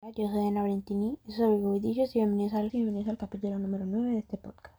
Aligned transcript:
Yo 0.00 0.28
soy 0.28 0.46
Ana 0.46 0.62
Valentini, 0.62 1.18
soy 1.26 1.60
Goidillos 1.60 2.14
y 2.14 2.20
bienvenidos 2.20 2.54
al, 2.54 2.70
bienvenidos 2.70 3.08
al 3.08 3.18
capítulo 3.18 3.58
número 3.58 3.84
9 3.84 4.12
de 4.12 4.18
este 4.20 4.36
podcast. 4.36 4.76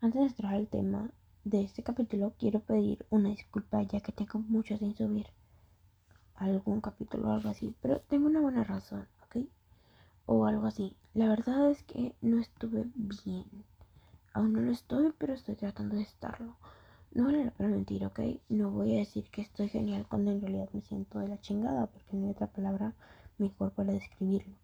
Antes 0.00 0.20
de 0.20 0.26
entrar 0.26 0.54
al 0.54 0.66
tema 0.66 1.10
de 1.44 1.62
este 1.62 1.84
capítulo, 1.84 2.34
quiero 2.40 2.58
pedir 2.58 3.06
una 3.10 3.28
disculpa 3.28 3.80
ya 3.82 4.00
que 4.00 4.10
tengo 4.10 4.40
mucho 4.40 4.76
sin 4.76 4.96
subir 4.96 5.26
algún 6.34 6.80
capítulo 6.80 7.28
o 7.28 7.32
algo 7.32 7.50
así, 7.50 7.72
pero 7.80 8.00
tengo 8.00 8.26
una 8.26 8.40
buena 8.40 8.64
razón, 8.64 9.06
¿ok? 9.24 9.46
O 10.26 10.44
algo 10.44 10.66
así. 10.66 10.96
La 11.14 11.28
verdad 11.28 11.70
es 11.70 11.84
que 11.84 12.16
no 12.20 12.40
estuve 12.40 12.86
bien. 12.96 13.46
Aún 14.34 14.54
no 14.54 14.60
lo 14.60 14.72
estoy, 14.72 15.14
pero 15.18 15.34
estoy 15.34 15.54
tratando 15.54 15.94
de 15.94 16.02
estarlo. 16.02 16.56
No 17.12 17.26
vale 17.26 17.44
la 17.44 17.52
pena 17.52 17.70
mentir, 17.70 18.04
¿ok? 18.04 18.18
No 18.48 18.72
voy 18.72 18.96
a 18.96 18.98
decir 18.98 19.30
que 19.30 19.42
estoy 19.42 19.68
genial 19.68 20.04
cuando 20.08 20.32
en 20.32 20.40
realidad 20.40 20.68
me 20.72 20.82
siento 20.82 21.20
de 21.20 21.28
la 21.28 21.40
chingada, 21.40 21.86
porque 21.86 22.16
no 22.16 22.24
hay 22.26 22.32
otra 22.32 22.48
palabra 22.48 22.92
mejor 23.38 23.72
para 23.72 23.92
describirlo. 23.92 24.56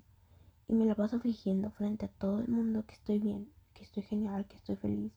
Y 0.66 0.74
me 0.74 0.84
la 0.84 0.94
paso 0.94 1.20
fingiendo 1.20 1.70
frente 1.70 2.06
a 2.06 2.08
todo 2.08 2.40
el 2.40 2.48
mundo 2.48 2.84
que 2.86 2.94
estoy 2.94 3.18
bien, 3.18 3.50
que 3.74 3.84
estoy 3.84 4.02
genial, 4.02 4.46
que 4.46 4.56
estoy 4.56 4.76
feliz. 4.76 5.12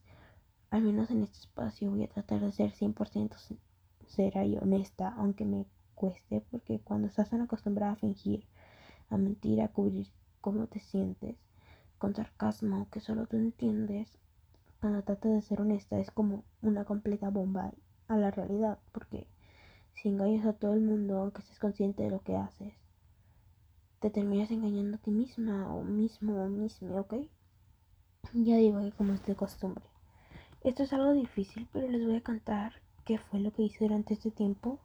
Al 0.69 0.83
menos 0.83 1.11
en 1.11 1.23
este 1.23 1.39
espacio 1.39 1.89
voy 1.89 2.03
a 2.03 2.09
tratar 2.09 2.39
de 2.39 2.51
ser 2.51 2.71
100% 2.71 3.35
sincera 3.37 4.45
y 4.45 4.57
honesta, 4.57 5.09
aunque 5.17 5.45
me 5.45 5.65
cueste, 5.95 6.41
porque 6.49 6.79
cuando 6.79 7.07
estás 7.07 7.29
tan 7.29 7.41
acostumbrada 7.41 7.93
a 7.93 7.97
fingir, 7.97 8.45
a 9.09 9.17
mentir, 9.17 9.61
a 9.61 9.67
cubrir 9.67 10.07
cómo 10.39 10.67
te 10.67 10.79
sientes, 10.79 11.35
con 11.97 12.15
sarcasmo 12.15 12.87
que 12.89 12.99
solo 12.99 13.27
tú 13.27 13.37
entiendes, 13.37 14.17
cuando 14.79 15.03
tratas 15.03 15.31
de 15.31 15.41
ser 15.41 15.61
honesta 15.61 15.99
es 15.99 16.09
como 16.09 16.43
una 16.63 16.85
completa 16.85 17.29
bomba 17.29 17.71
a 18.07 18.17
la 18.17 18.31
realidad, 18.31 18.79
porque 18.91 19.27
si 19.93 20.09
engañas 20.09 20.45
a 20.45 20.53
todo 20.53 20.73
el 20.73 20.81
mundo, 20.81 21.19
aunque 21.19 21.41
estés 21.41 21.59
consciente 21.59 22.01
de 22.03 22.09
lo 22.09 22.21
que 22.21 22.35
haces, 22.35 22.73
te 24.01 24.09
terminas 24.09 24.49
engañando 24.49 24.97
a 24.97 24.99
ti 24.99 25.11
misma 25.11 25.71
o 25.73 25.83
mismo 25.83 26.43
o 26.43 26.47
mismo, 26.47 26.99
¿ok? 26.99 27.13
Ya 28.33 28.57
digo 28.57 28.81
que 28.81 28.91
como 28.93 29.13
es 29.13 29.23
de 29.27 29.35
costumbre. 29.35 29.85
Esto 30.63 30.81
es 30.81 30.91
algo 30.91 31.13
difícil, 31.13 31.67
pero 31.71 31.87
les 31.87 32.03
voy 32.03 32.15
a 32.15 32.23
contar 32.23 32.73
qué 33.05 33.19
fue 33.19 33.39
lo 33.39 33.51
que 33.51 33.61
hice 33.61 33.85
durante 33.85 34.15
este 34.15 34.31
tiempo 34.31 34.79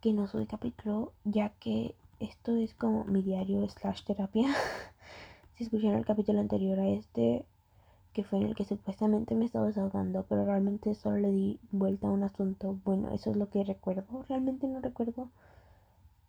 que 0.00 0.14
no 0.14 0.28
soy 0.28 0.46
capítulo, 0.46 1.12
ya 1.24 1.50
que 1.60 1.94
esto 2.20 2.56
es 2.56 2.72
como 2.72 3.04
mi 3.04 3.20
diario 3.20 3.68
slash 3.68 4.04
terapia. 4.04 4.48
si 5.56 5.64
escucharon 5.64 5.98
el 5.98 6.06
capítulo 6.06 6.40
anterior 6.40 6.80
a 6.80 6.88
este, 6.88 7.44
que 8.14 8.24
fue 8.24 8.38
en 8.38 8.46
el 8.46 8.54
que 8.54 8.64
supuestamente 8.64 9.34
me 9.34 9.44
estaba 9.44 9.66
desahogando, 9.66 10.24
pero 10.26 10.46
realmente 10.46 10.94
solo 10.94 11.18
le 11.18 11.30
di 11.32 11.60
vuelta 11.70 12.08
a 12.08 12.12
un 12.12 12.22
asunto. 12.22 12.78
Bueno, 12.82 13.10
eso 13.12 13.30
es 13.30 13.36
lo 13.36 13.50
que 13.50 13.62
recuerdo. 13.62 14.24
Realmente 14.26 14.66
no 14.68 14.80
recuerdo 14.80 15.28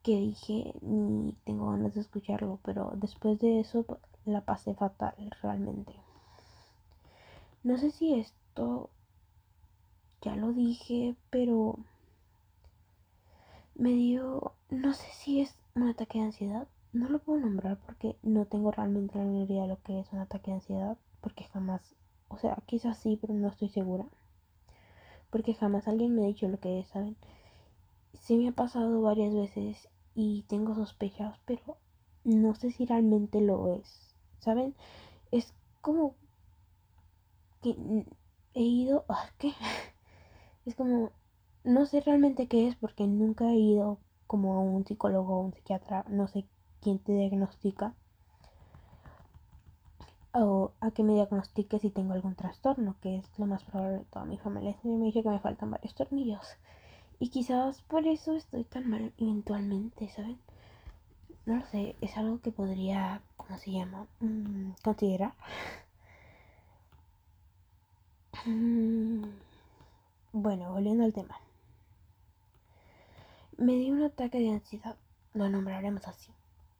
que 0.09 0.15
dije 0.15 0.73
ni 0.81 1.33
tengo 1.45 1.69
ganas 1.69 1.93
de 1.93 2.01
escucharlo, 2.01 2.57
pero 2.63 2.93
después 2.95 3.37
de 3.37 3.59
eso 3.59 3.85
la 4.25 4.41
pasé 4.41 4.73
fatal 4.73 5.13
realmente. 5.43 5.93
No 7.63 7.77
sé 7.77 7.91
si 7.91 8.15
esto 8.15 8.89
ya 10.23 10.35
lo 10.35 10.51
dije, 10.51 11.15
pero 11.29 11.77
me 13.75 13.91
dio, 13.91 14.53
no 14.71 14.93
sé 14.95 15.05
si 15.13 15.41
es 15.41 15.55
un 15.75 15.87
ataque 15.87 16.17
de 16.17 16.25
ansiedad. 16.25 16.67
No 16.91 17.07
lo 17.07 17.19
puedo 17.19 17.41
nombrar 17.41 17.77
porque 17.85 18.15
no 18.23 18.45
tengo 18.45 18.71
realmente 18.71 19.19
la 19.19 19.43
idea 19.43 19.61
de 19.61 19.67
lo 19.67 19.81
que 19.83 19.99
es 19.99 20.11
un 20.11 20.17
ataque 20.17 20.49
de 20.49 20.55
ansiedad, 20.55 20.97
porque 21.21 21.43
jamás, 21.43 21.81
o 22.29 22.39
sea, 22.39 22.57
quizás 22.65 22.97
sí, 22.97 23.15
pero 23.21 23.35
no 23.35 23.47
estoy 23.47 23.69
segura. 23.69 24.05
Porque 25.29 25.53
jamás 25.53 25.87
alguien 25.87 26.15
me 26.15 26.23
ha 26.23 26.27
dicho 26.27 26.47
lo 26.47 26.59
que 26.59 26.79
es, 26.79 26.87
¿saben? 26.87 27.15
sí 28.29 28.37
me 28.37 28.49
ha 28.49 28.51
pasado 28.51 29.01
varias 29.01 29.33
veces 29.33 29.89
y 30.19 30.43
tengo 30.49 30.75
sospechas, 30.75 31.39
pero 31.45 31.77
no 32.25 32.53
sé 32.53 32.71
si 32.71 32.85
realmente 32.85 33.39
lo 33.39 33.73
es. 33.73 34.13
¿Saben? 34.39 34.75
Es 35.31 35.53
como 35.79 36.15
que 37.61 37.75
he 38.53 38.61
ido... 38.61 39.05
Ah, 39.07 39.29
¿Qué? 39.37 39.53
Es 40.65 40.75
como... 40.75 41.11
No 41.63 41.85
sé 41.85 42.01
realmente 42.01 42.47
qué 42.47 42.67
es 42.67 42.75
porque 42.75 43.07
nunca 43.07 43.45
he 43.45 43.55
ido 43.55 43.99
como 44.27 44.55
a 44.55 44.59
un 44.59 44.85
psicólogo 44.85 45.37
o 45.37 45.41
un 45.41 45.53
psiquiatra, 45.53 46.03
no 46.09 46.27
sé 46.27 46.45
quién 46.81 46.99
te 46.99 47.13
diagnostica 47.13 47.95
o 50.33 50.73
a 50.81 50.91
que 50.91 51.03
me 51.03 51.13
diagnostique 51.13 51.79
si 51.79 51.89
tengo 51.91 52.13
algún 52.13 52.35
trastorno, 52.35 52.95
que 53.01 53.17
es 53.17 53.39
lo 53.39 53.45
más 53.45 53.63
probable 53.63 53.99
de 53.99 54.05
toda 54.05 54.25
mi 54.25 54.37
familia. 54.37 54.75
Me 54.83 55.05
dice 55.05 55.23
que 55.23 55.29
me 55.29 55.39
faltan 55.39 55.71
varios 55.71 55.95
tornillos. 55.95 56.45
Y 57.19 57.29
quizás 57.29 57.81
por 57.83 58.07
eso 58.07 58.33
estoy 58.35 58.63
tan 58.63 58.89
mal 58.89 59.13
eventualmente, 59.17 60.09
¿saben? 60.09 60.39
No 61.45 61.57
lo 61.57 61.65
sé, 61.67 61.95
es 62.01 62.15
algo 62.17 62.39
que 62.41 62.51
podría, 62.51 63.21
¿cómo 63.37 63.57
se 63.57 63.71
llama? 63.71 64.07
Mm, 64.21 64.71
considerar. 64.83 65.33
Mm, 68.45 69.23
bueno, 70.31 70.71
volviendo 70.71 71.03
al 71.03 71.13
tema. 71.13 71.39
Me 73.57 73.73
dio 73.75 73.93
un 73.93 74.03
ataque 74.03 74.39
de 74.39 74.51
ansiedad, 74.51 74.95
lo 75.33 75.49
nombraremos 75.49 76.07
así. 76.07 76.31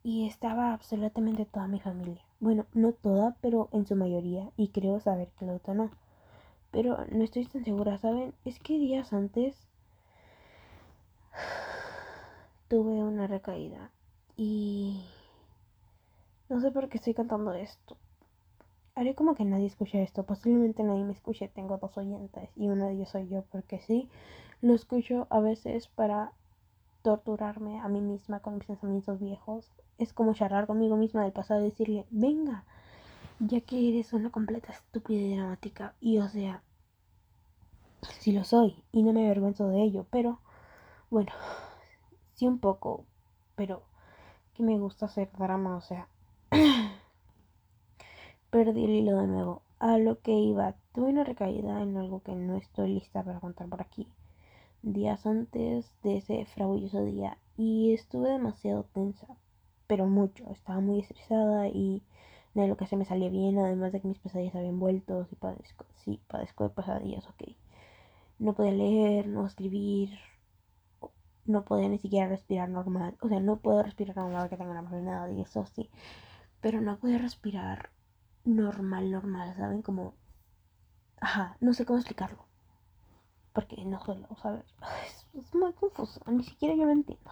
Y 0.03 0.27
estaba 0.27 0.73
absolutamente 0.73 1.45
toda 1.45 1.67
mi 1.67 1.79
familia. 1.81 2.23
Bueno, 2.39 2.65
no 2.73 2.93
toda, 2.93 3.35
pero 3.41 3.69
en 3.73 3.85
su 3.85 3.95
mayoría. 3.95 4.49
Y 4.55 4.69
creo 4.69 4.99
saber 5.01 5.29
que 5.37 5.45
lo 5.45 5.53
detonó. 5.53 5.91
Pero 6.71 7.05
no 7.11 7.23
estoy 7.23 7.45
tan 7.45 7.65
segura, 7.65 7.97
¿saben? 7.97 8.33
Es 8.45 8.59
que 8.59 8.79
días 8.79 9.11
antes 9.11 9.68
tuve 12.67 13.03
una 13.03 13.27
recaída 13.27 13.91
y 14.37 15.03
no 16.49 16.61
sé 16.61 16.71
por 16.71 16.89
qué 16.89 16.97
estoy 16.97 17.13
cantando 17.13 17.53
esto. 17.53 17.97
Haré 18.95 19.15
como 19.15 19.35
que 19.35 19.45
nadie 19.45 19.67
escuche 19.67 20.01
esto. 20.01 20.23
Posiblemente 20.23 20.83
nadie 20.83 21.03
me 21.03 21.13
escuche. 21.13 21.47
Tengo 21.47 21.77
dos 21.77 21.97
oyentes 21.97 22.49
y 22.55 22.69
uno 22.69 22.87
de 22.87 22.93
ellos 22.93 23.09
soy 23.09 23.27
yo 23.27 23.43
porque 23.51 23.79
sí, 23.79 24.09
lo 24.61 24.73
escucho 24.73 25.27
a 25.29 25.39
veces 25.39 25.87
para 25.87 26.31
torturarme 27.01 27.79
a 27.79 27.87
mí 27.87 28.01
misma 28.01 28.39
con 28.39 28.55
mis 28.55 28.65
pensamientos 28.65 29.19
viejos. 29.19 29.71
Es 29.97 30.13
como 30.13 30.33
charlar 30.33 30.67
conmigo 30.67 30.97
misma 30.97 31.23
del 31.23 31.31
pasado 31.31 31.61
y 31.61 31.69
decirle, 31.69 32.05
venga, 32.09 32.65
ya 33.39 33.61
que 33.61 33.89
eres 33.89 34.13
una 34.13 34.31
completa 34.31 34.71
estúpida 34.71 35.21
y 35.21 35.35
dramática. 35.35 35.93
Y 36.01 36.17
o 36.19 36.27
sea, 36.27 36.63
sí 38.19 38.31
lo 38.31 38.43
soy 38.43 38.83
y 38.91 39.03
no 39.03 39.13
me 39.13 39.25
avergüenzo 39.25 39.67
de 39.69 39.81
ello, 39.81 40.05
pero 40.09 40.39
bueno, 41.09 41.31
sí 42.35 42.47
un 42.47 42.59
poco, 42.59 43.05
pero 43.55 43.83
que 44.53 44.63
me 44.63 44.77
gusta 44.77 45.05
hacer 45.07 45.29
drama, 45.37 45.77
o 45.77 45.81
sea, 45.81 46.07
perdí 48.49 48.85
el 48.85 48.91
hilo 48.91 49.17
de 49.17 49.27
nuevo. 49.27 49.61
A 49.79 49.97
lo 49.97 50.19
que 50.19 50.33
iba, 50.33 50.75
tuve 50.93 51.09
una 51.09 51.23
recaída 51.23 51.81
en 51.81 51.97
algo 51.97 52.21
que 52.21 52.35
no 52.35 52.57
estoy 52.57 52.93
lista 52.93 53.23
para 53.23 53.39
contar 53.39 53.69
por 53.69 53.81
aquí. 53.81 54.07
Días 54.81 55.25
antes 55.25 55.91
de 56.03 56.17
ese 56.17 56.45
frauduloso 56.45 57.03
día 57.05 57.37
y 57.57 57.93
estuve 57.93 58.29
demasiado 58.29 58.83
tensa, 58.93 59.27
pero 59.87 60.05
mucho. 60.05 60.49
Estaba 60.51 60.79
muy 60.81 60.99
estresada 60.99 61.67
y 61.69 62.01
de 62.53 62.67
lo 62.67 62.77
que 62.77 62.87
se 62.87 62.97
me 62.97 63.05
salía 63.05 63.29
bien, 63.29 63.57
además 63.59 63.91
de 63.91 64.01
que 64.01 64.07
mis 64.07 64.19
pesadillas 64.19 64.55
habían 64.55 64.79
vuelto. 64.79 65.25
Sí, 65.25 65.35
padezco, 65.35 65.85
sí, 66.03 66.19
padezco 66.27 66.65
de 66.65 66.69
pesadillas, 66.71 67.27
ok. 67.27 67.55
No 68.39 68.53
podía 68.53 68.71
leer, 68.71 69.27
no 69.27 69.45
escribir, 69.45 70.11
no 71.45 71.65
podía 71.65 71.89
ni 71.89 71.97
siquiera 71.99 72.27
respirar 72.27 72.69
normal. 72.69 73.17
O 73.21 73.29
sea, 73.29 73.39
no 73.39 73.57
puedo 73.57 73.83
respirar 73.83 74.15
normal 74.17 74.49
que 74.49 74.57
tengo 74.57 74.71
una 74.71 74.81
enfermedad 74.81 75.29
y 75.29 75.41
eso 75.41 75.65
sí. 75.65 75.89
Pero 76.61 76.81
no 76.81 76.97
podía 76.97 77.17
respirar 77.17 77.89
normal, 78.45 79.11
normal, 79.11 79.55
¿saben? 79.55 79.81
Como... 79.81 80.13
Ajá, 81.21 81.57
no 81.59 81.73
sé 81.73 81.85
cómo 81.85 81.99
explicarlo. 81.99 82.45
Porque 83.53 83.83
no 83.85 83.99
suelo 84.01 84.27
saber. 84.41 84.65
Es, 85.05 85.27
es 85.33 85.55
muy 85.55 85.73
confuso. 85.73 86.21
Ni 86.27 86.43
siquiera 86.43 86.75
yo 86.75 86.85
lo 86.85 86.91
entiendo. 86.91 87.31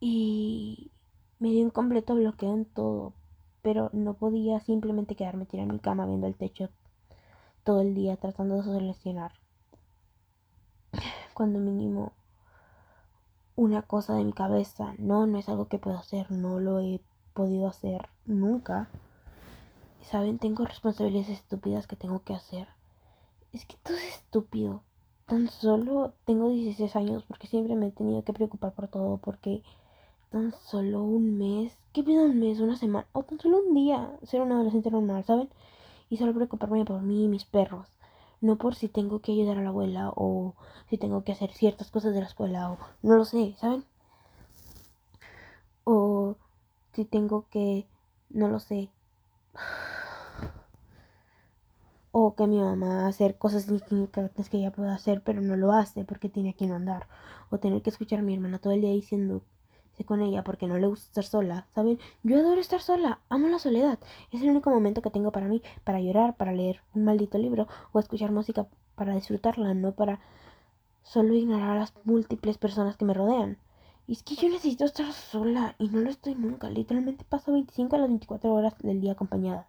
Y 0.00 0.90
me 1.38 1.50
dio 1.50 1.64
un 1.64 1.70
completo 1.70 2.14
bloqueo 2.14 2.54
en 2.54 2.64
todo. 2.64 3.14
Pero 3.62 3.90
no 3.92 4.14
podía 4.14 4.60
simplemente 4.60 5.16
quedarme 5.16 5.46
tirada 5.46 5.68
en 5.68 5.74
mi 5.74 5.80
cama 5.80 6.06
viendo 6.06 6.26
el 6.26 6.36
techo 6.36 6.70
todo 7.68 7.82
el 7.82 7.94
día 7.94 8.16
tratando 8.16 8.56
de 8.56 8.62
solucionar. 8.62 9.32
Cuando 11.34 11.58
mínimo 11.58 12.12
una 13.58 13.82
cosa 13.82 14.14
de 14.14 14.22
mi 14.22 14.32
cabeza. 14.32 14.94
No, 14.98 15.26
no 15.26 15.36
es 15.36 15.48
algo 15.48 15.66
que 15.66 15.80
puedo 15.80 15.98
hacer, 15.98 16.30
no 16.30 16.60
lo 16.60 16.78
he 16.78 17.00
podido 17.34 17.66
hacer 17.66 18.08
nunca. 18.24 18.88
Saben, 20.00 20.38
tengo 20.38 20.64
responsabilidades 20.64 21.28
estúpidas 21.28 21.88
que 21.88 21.96
tengo 21.96 22.22
que 22.22 22.34
hacer. 22.34 22.68
Es 23.52 23.66
que 23.66 23.74
todo 23.82 23.96
es 23.96 24.14
estúpido. 24.14 24.82
Tan 25.26 25.48
solo 25.48 26.12
tengo 26.24 26.50
16 26.50 26.94
años 26.94 27.24
porque 27.26 27.48
siempre 27.48 27.74
me 27.74 27.88
he 27.88 27.90
tenido 27.90 28.22
que 28.22 28.32
preocupar 28.32 28.74
por 28.74 28.86
todo. 28.86 29.16
Porque 29.16 29.64
tan 30.30 30.52
solo 30.52 31.02
un 31.02 31.36
mes, 31.36 31.76
¿qué 31.92 32.04
pido 32.04 32.26
un 32.26 32.38
mes? 32.38 32.60
Una 32.60 32.76
semana, 32.76 33.08
o 33.12 33.24
tan 33.24 33.40
solo 33.40 33.58
un 33.58 33.74
día 33.74 34.12
ser 34.22 34.40
un 34.40 34.52
adolescente 34.52 34.92
normal, 34.92 35.24
¿saben? 35.24 35.48
Y 36.08 36.16
solo 36.16 36.32
preocuparme 36.32 36.84
por 36.84 37.02
mí 37.02 37.24
y 37.24 37.28
mis 37.28 37.44
perros 37.44 37.88
no 38.40 38.56
por 38.56 38.74
si 38.74 38.88
tengo 38.88 39.20
que 39.20 39.32
ayudar 39.32 39.58
a 39.58 39.62
la 39.62 39.70
abuela 39.70 40.12
o 40.16 40.54
si 40.88 40.98
tengo 40.98 41.24
que 41.24 41.32
hacer 41.32 41.52
ciertas 41.52 41.90
cosas 41.90 42.14
de 42.14 42.20
la 42.20 42.26
escuela 42.26 42.72
o 42.72 42.78
no 43.02 43.16
lo 43.16 43.24
sé, 43.24 43.54
¿saben? 43.58 43.84
O 45.84 46.36
si 46.92 47.04
tengo 47.04 47.46
que, 47.50 47.86
no 48.30 48.48
lo 48.48 48.60
sé, 48.60 48.90
o 52.12 52.34
que 52.34 52.46
mi 52.46 52.58
mamá 52.58 53.06
hacer 53.06 53.38
cosas 53.38 53.68
insignificantes 53.68 54.48
que 54.48 54.58
ella 54.58 54.72
pueda 54.72 54.94
hacer, 54.94 55.22
pero 55.22 55.40
no 55.40 55.56
lo 55.56 55.72
hace 55.72 56.04
porque 56.04 56.28
tiene 56.28 56.54
que 56.54 56.66
mandar, 56.66 57.06
o 57.50 57.58
tener 57.58 57.82
que 57.82 57.90
escuchar 57.90 58.20
a 58.20 58.22
mi 58.22 58.34
hermana 58.34 58.58
todo 58.58 58.72
el 58.72 58.80
día 58.80 58.90
diciendo 58.90 59.42
con 60.04 60.20
ella 60.20 60.44
porque 60.44 60.66
no 60.66 60.78
le 60.78 60.86
gusta 60.86 61.06
estar 61.06 61.24
sola, 61.24 61.66
¿saben? 61.74 61.98
Yo 62.22 62.38
adoro 62.38 62.60
estar 62.60 62.80
sola, 62.80 63.20
amo 63.28 63.48
la 63.48 63.58
soledad. 63.58 63.98
Es 64.32 64.42
el 64.42 64.50
único 64.50 64.70
momento 64.70 65.02
que 65.02 65.10
tengo 65.10 65.32
para 65.32 65.48
mí, 65.48 65.62
para 65.84 66.00
llorar, 66.00 66.36
para 66.36 66.52
leer 66.52 66.80
un 66.94 67.04
maldito 67.04 67.38
libro 67.38 67.68
o 67.92 67.98
escuchar 67.98 68.32
música 68.32 68.66
para 68.94 69.14
disfrutarla, 69.14 69.74
no 69.74 69.92
para 69.92 70.20
solo 71.02 71.34
ignorar 71.34 71.70
a 71.70 71.80
las 71.80 71.94
múltiples 72.04 72.58
personas 72.58 72.96
que 72.96 73.04
me 73.04 73.14
rodean. 73.14 73.58
Y 74.06 74.12
es 74.12 74.22
que 74.22 74.36
yo 74.36 74.48
necesito 74.48 74.84
estar 74.84 75.12
sola 75.12 75.74
y 75.78 75.88
no 75.88 76.00
lo 76.00 76.10
estoy 76.10 76.34
nunca. 76.34 76.70
Literalmente 76.70 77.24
paso 77.24 77.52
25 77.52 77.96
a 77.96 77.98
las 77.98 78.08
24 78.08 78.52
horas 78.52 78.74
del 78.78 79.00
día 79.00 79.12
acompañada. 79.12 79.66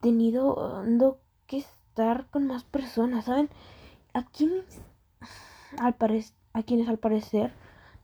Tenido 0.00 1.18
que 1.46 1.58
estar 1.58 2.26
con 2.26 2.46
más 2.46 2.64
personas, 2.64 3.24
¿saben? 3.24 3.48
A 4.12 4.24
quienes, 4.26 4.64
al 5.78 5.96
a 6.52 6.62
quienes 6.62 6.88
al 6.88 6.98
parecer 6.98 7.52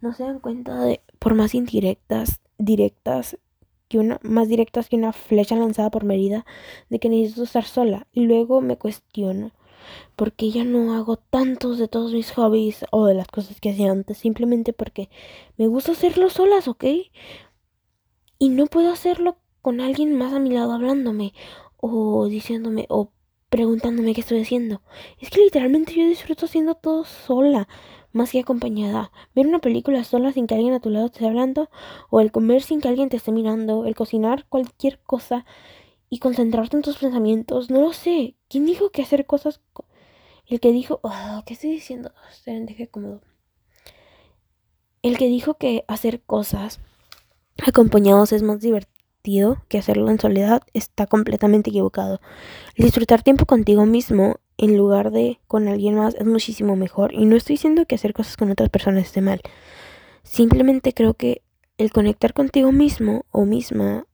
no 0.03 0.13
se 0.13 0.25
dan 0.25 0.41
cuenta 0.41 0.85
de, 0.85 1.01
por 1.19 1.35
más 1.35 1.55
indirectas, 1.55 2.41
directas, 2.59 3.39
que 3.89 3.99
una, 3.99 4.19
más 4.23 4.49
directas 4.49 4.89
que 4.89 4.97
una 4.97 5.13
flecha 5.13 5.57
lanzada 5.57 5.91
por 5.91 6.05
Merida, 6.05 6.45
de 6.91 6.99
que 6.99 7.09
necesito 7.09 7.45
estar 7.45 7.65
sola. 7.65 8.07
Y 8.13 8.27
luego 8.27 8.61
me 8.61 8.77
cuestiono, 8.77 9.53
¿por 10.17 10.33
qué 10.33 10.51
ya 10.51 10.65
no 10.65 10.95
hago 10.95 11.17
tantos 11.17 11.79
de 11.79 11.89
todos 11.89 12.13
mis 12.13 12.33
hobbies 12.33 12.85
o 12.91 13.07
de 13.07 13.15
las 13.15 13.29
cosas 13.29 13.61
que 13.61 13.71
hacía 13.71 13.91
antes? 13.93 14.19
Simplemente 14.19 14.73
porque 14.73 15.09
me 15.57 15.69
gusta 15.69 15.93
hacerlo 15.93 16.31
solas, 16.31 16.69
¿ok? 16.69 16.85
Y 18.39 18.49
no 18.49 18.67
puedo 18.67 18.93
hacerlo 18.93 19.39
con 19.61 19.81
alguien 19.81 20.17
más 20.17 20.33
a 20.33 20.41
mi 20.41 20.51
lado 20.51 20.73
hablándome 20.73 21.33
o 21.77 22.27
diciéndome 22.27 22.87
o 22.89 23.13
preguntándome 23.51 24.15
qué 24.15 24.23
estoy 24.23 24.41
haciendo. 24.41 24.83
Es 25.21 25.31
que 25.31 25.41
literalmente 25.43 25.95
yo 25.95 26.07
disfruto 26.07 26.47
haciendo 26.47 26.75
todo 26.75 27.05
sola 27.05 27.69
más 28.13 28.33
que 28.33 28.41
acompañada. 28.41 29.11
Ver 29.35 29.47
una 29.47 29.59
película 29.59 30.05
sola 30.05 30.33
sin 30.33 30.47
que 30.47 30.55
alguien 30.55 30.75
a 30.75 30.81
tu 30.81 30.91
lado 30.91 31.07
esté 31.07 31.27
hablando, 31.27 31.71
o 32.11 32.21
el 32.21 32.33
comer 32.33 32.63
sin 32.63 32.81
que 32.81 32.89
alguien 32.89 33.09
te 33.09 33.17
esté 33.17 33.33
mirando, 33.33 33.87
el 33.87 33.95
cocinar 33.95 34.47
cualquier 34.49 35.01
cosa 35.01 35.45
y 36.09 36.19
concentrarte 36.19 36.77
en 36.77 36.83
tus 36.83 36.99
pensamientos. 36.99 37.71
No 37.71 37.81
lo 37.81 37.93
sé. 37.93 38.37
¿Quién 38.49 38.67
dijo 38.67 38.91
que 38.91 39.03
hacer 39.03 39.27
cosas... 39.27 39.61
El 40.47 40.61
que 40.61 40.73
dijo... 40.73 41.01
Oh, 41.03 41.43
¿Qué 41.47 41.55
estoy 41.55 41.71
diciendo? 41.71 42.13
Deje 42.45 42.89
cómodo. 42.89 43.23
El 45.01 45.19
que 45.19 45.27
dijo 45.27 45.55
que 45.55 45.85
hacer 45.89 46.23
cosas 46.23 46.81
acompañados 47.67 48.33
es 48.33 48.43
más 48.43 48.61
divertido 48.61 49.63
que 49.69 49.79
hacerlo 49.79 50.11
en 50.11 50.21
soledad 50.21 50.63
está 50.75 51.07
completamente 51.07 51.71
equivocado. 51.71 52.21
disfrutar 52.77 53.23
tiempo 53.23 53.47
contigo 53.47 53.87
mismo 53.87 54.37
en 54.59 54.77
lugar 54.77 55.11
de 55.11 55.41
con 55.49 55.69
alguien 55.69 55.97
más 55.97 56.15
es 56.15 56.27
muchísimo 56.27 56.77
mejor. 56.77 57.13
Y 57.15 57.25
no 57.25 57.37
estoy 57.37 57.55
diciendo 57.55 57.87
que 57.87 57.95
hacer 57.95 58.13
cosas 58.13 58.37
con 58.37 58.51
otras 58.51 58.69
personas 58.71 59.05
esté 59.05 59.21
mal. 59.21 59.41
Simplemente 60.23 60.93
creo 60.93 61.15
que 61.15 61.43
el 61.79 61.91
conectar 61.91 62.33
contigo 62.33 62.73
mismo 62.73 63.25
o 63.31 63.45
misma 63.45 64.07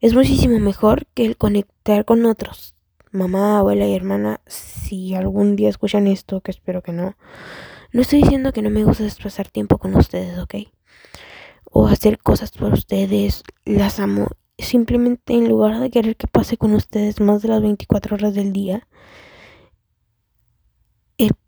es 0.00 0.14
muchísimo 0.14 0.58
mejor 0.58 1.06
que 1.14 1.26
el 1.26 1.36
conectar 1.36 2.04
con 2.04 2.24
otros. 2.24 2.74
Mamá, 3.12 3.58
abuela 3.58 3.86
y 3.86 3.94
hermana, 3.94 4.40
si 4.46 5.14
algún 5.14 5.56
día 5.56 5.68
escuchan 5.68 6.06
esto, 6.06 6.40
que 6.40 6.50
espero 6.50 6.82
que 6.82 6.92
no, 6.92 7.16
no 7.92 8.02
estoy 8.02 8.22
diciendo 8.22 8.52
que 8.52 8.62
no 8.62 8.70
me 8.70 8.84
gusta 8.84 9.04
pasar 9.22 9.48
tiempo 9.48 9.78
con 9.78 9.94
ustedes, 9.96 10.38
¿ok? 10.38 10.54
O 11.64 11.86
hacer 11.86 12.18
cosas 12.18 12.50
por 12.52 12.72
ustedes, 12.72 13.42
las 13.64 14.00
amo. 14.00 14.28
Simplemente 14.58 15.34
en 15.34 15.48
lugar 15.48 15.80
de 15.80 15.90
querer 15.90 16.16
que 16.16 16.28
pase 16.28 16.56
con 16.56 16.72
ustedes 16.72 17.20
más 17.20 17.42
de 17.42 17.48
las 17.48 17.62
24 17.62 18.16
horas 18.16 18.34
del 18.34 18.52
día, 18.52 18.86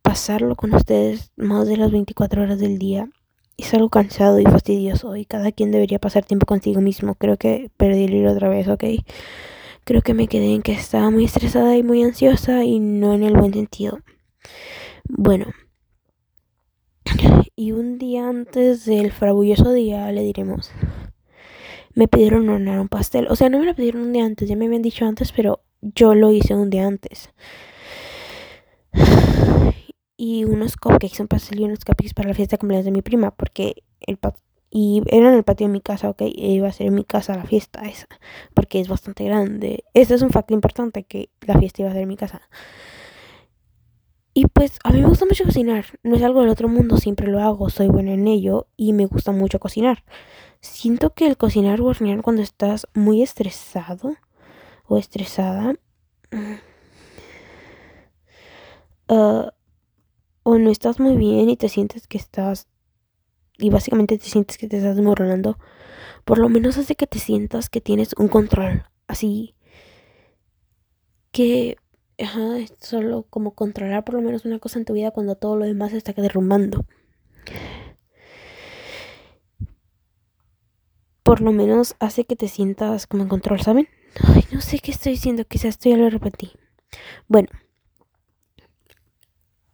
pasarlo 0.03 0.57
con 0.57 0.75
ustedes 0.75 1.33
más 1.37 1.67
de 1.67 1.77
las 1.77 1.91
24 1.91 2.43
horas 2.43 2.59
del 2.59 2.79
día 2.79 3.09
es 3.57 3.73
algo 3.75 3.89
cansado 3.89 4.41
y 4.41 4.45
fastidioso 4.45 5.17
y 5.17 5.25
cada 5.25 5.53
quien 5.53 5.71
debería 5.71 5.99
pasar 5.99 6.25
tiempo 6.25 6.47
consigo 6.47 6.81
mismo. 6.81 7.15
Creo 7.15 7.37
que 7.37 7.71
perdí 7.77 8.05
el 8.05 8.15
hilo 8.15 8.33
otra 8.33 8.49
vez, 8.49 8.69
¿ok? 8.69 8.85
Creo 9.85 10.03
que 10.03 10.15
me 10.15 10.29
quedé 10.29 10.55
en 10.55 10.63
que 10.63 10.73
estaba 10.73 11.11
muy 11.11 11.25
estresada 11.25 11.77
y 11.77 11.83
muy 11.83 12.03
ansiosa 12.03 12.65
y 12.65 12.81
no 12.81 13.15
en 13.15 13.23
el 13.23 13.37
buen 13.37 13.53
sentido. 13.53 14.01
Bueno. 15.09 15.47
Y 17.55 17.73
un 17.73 17.99
día 17.99 18.29
antes 18.29 18.87
del 18.87 19.13
frabulloso 19.13 19.73
día 19.73 20.11
le 20.11 20.23
diremos. 20.23 20.73
Me 21.95 22.09
pidieron 22.09 22.49
hornear 22.49 22.81
un 22.81 22.89
pastel. 22.89 23.27
O 23.29 23.37
sea, 23.37 23.51
no 23.51 23.59
me 23.59 23.67
lo 23.67 23.75
pidieron 23.75 24.03
un 24.03 24.13
día 24.13 24.25
antes, 24.25 24.49
ya 24.49 24.57
me 24.57 24.67
habían 24.67 24.83
dicho 24.83 25.05
antes, 25.05 25.31
pero 25.31 25.63
yo 25.81 26.15
lo 26.15 26.33
hice 26.33 26.55
un 26.55 26.71
día 26.71 26.87
antes 26.87 27.31
y 30.25 30.45
unos 30.45 30.77
cupcakes, 30.77 31.19
un 31.19 31.27
pastel 31.27 31.59
y 31.59 31.65
unos 31.65 31.85
cupcakes 31.85 32.15
para 32.15 32.29
la 32.29 32.35
fiesta 32.35 32.55
de 32.55 32.61
cumpleaños 32.61 32.85
de 32.85 32.93
mi 32.93 33.03
prima, 33.03 33.33
porque 33.33 33.83
el 34.03 34.21
y 34.71 35.03
era 35.09 35.31
en 35.31 35.35
el 35.35 35.43
patio 35.43 35.67
de 35.67 35.73
mi 35.73 35.81
casa, 35.81 36.11
ok, 36.11 36.21
e 36.21 36.53
iba 36.53 36.69
a 36.69 36.73
ser 36.73 36.87
en 36.87 36.95
mi 36.95 37.03
casa 37.03 37.37
la 37.37 37.43
fiesta 37.43 37.83
esa, 37.89 38.07
porque 38.55 38.79
es 38.79 38.87
bastante 38.87 39.25
grande. 39.25 39.83
Ese 39.95 40.15
es 40.15 40.23
un 40.23 40.31
facto 40.31 40.55
importante, 40.55 41.03
que 41.03 41.31
la 41.41 41.59
fiesta 41.59 41.83
iba 41.83 41.91
a 41.91 41.93
ser 41.93 42.03
en 42.03 42.09
mi 42.09 42.17
casa. 42.17 42.41
Y 44.33 44.47
pues 44.47 44.79
a 44.85 44.93
mí 44.93 45.01
me 45.01 45.09
gusta 45.09 45.27
mucho 45.27 45.43
cocinar, 45.43 45.87
no 46.05 46.15
es 46.15 46.23
algo 46.23 46.43
del 46.43 46.51
otro 46.51 46.69
mundo, 46.69 46.99
siempre 46.99 47.27
lo 47.27 47.41
hago, 47.41 47.69
soy 47.69 47.89
buena 47.89 48.13
en 48.13 48.29
ello 48.29 48.69
y 48.77 48.93
me 48.93 49.07
gusta 49.07 49.33
mucho 49.33 49.59
cocinar. 49.59 50.05
Siento 50.61 51.15
que 51.15 51.27
el 51.27 51.37
cocinar 51.37 51.81
o 51.81 51.87
hornear 51.87 52.23
cuando 52.23 52.43
estás 52.43 52.87
muy 52.95 53.25
estresado 53.25 54.15
o 54.87 54.99
estresada... 54.99 55.75
Uh, 59.09 59.49
o 60.43 60.59
no 60.59 60.71
estás 60.71 61.01
muy 61.01 61.17
bien 61.17 61.49
y 61.51 61.57
te 61.57 61.69
sientes 61.69 62.07
que 62.07 62.19
estás 62.19 62.69
y 63.59 63.71
básicamente 63.71 64.19
te 64.19 64.25
sientes 64.25 64.59
que 64.59 64.69
te 64.69 64.79
estás 64.79 64.97
desmoronando, 64.97 65.59
por 66.25 66.39
lo 66.39 66.49
menos 66.49 66.79
hace 66.79 66.97
que 66.97 67.07
te 67.07 67.19
sientas 67.19 67.69
que 67.69 67.81
tienes 67.81 68.15
un 68.19 68.29
control, 68.29 68.85
así 69.07 69.55
que 71.31 71.77
ajá, 72.19 72.59
es 72.59 72.75
solo 72.81 73.27
como 73.31 73.55
controlar 73.55 74.05
por 74.05 74.15
lo 74.15 74.23
menos 74.23 74.45
una 74.45 74.59
cosa 74.59 74.79
en 74.79 74.85
tu 74.85 74.93
vida 74.95 75.11
cuando 75.11 75.37
todo 75.37 75.57
lo 75.57 75.65
demás 75.65 75.93
está 75.93 76.13
derrumbando. 76.13 76.85
Por 81.23 81.41
lo 81.41 81.53
menos 81.53 81.95
hace 82.01 82.25
que 82.25 82.37
te 82.37 82.49
sientas 82.49 83.07
como 83.07 83.23
en 83.23 83.29
control, 83.29 83.61
¿saben? 83.61 83.89
Ay, 84.35 84.45
no 84.53 84.61
sé 84.61 84.79
qué 84.81 84.91
estoy 84.91 85.13
diciendo, 85.13 85.45
quizás 85.47 85.71
esto 85.71 85.89
ya 85.89 85.97
lo 85.97 86.11
repetí. 86.11 86.53
Bueno, 87.29 87.49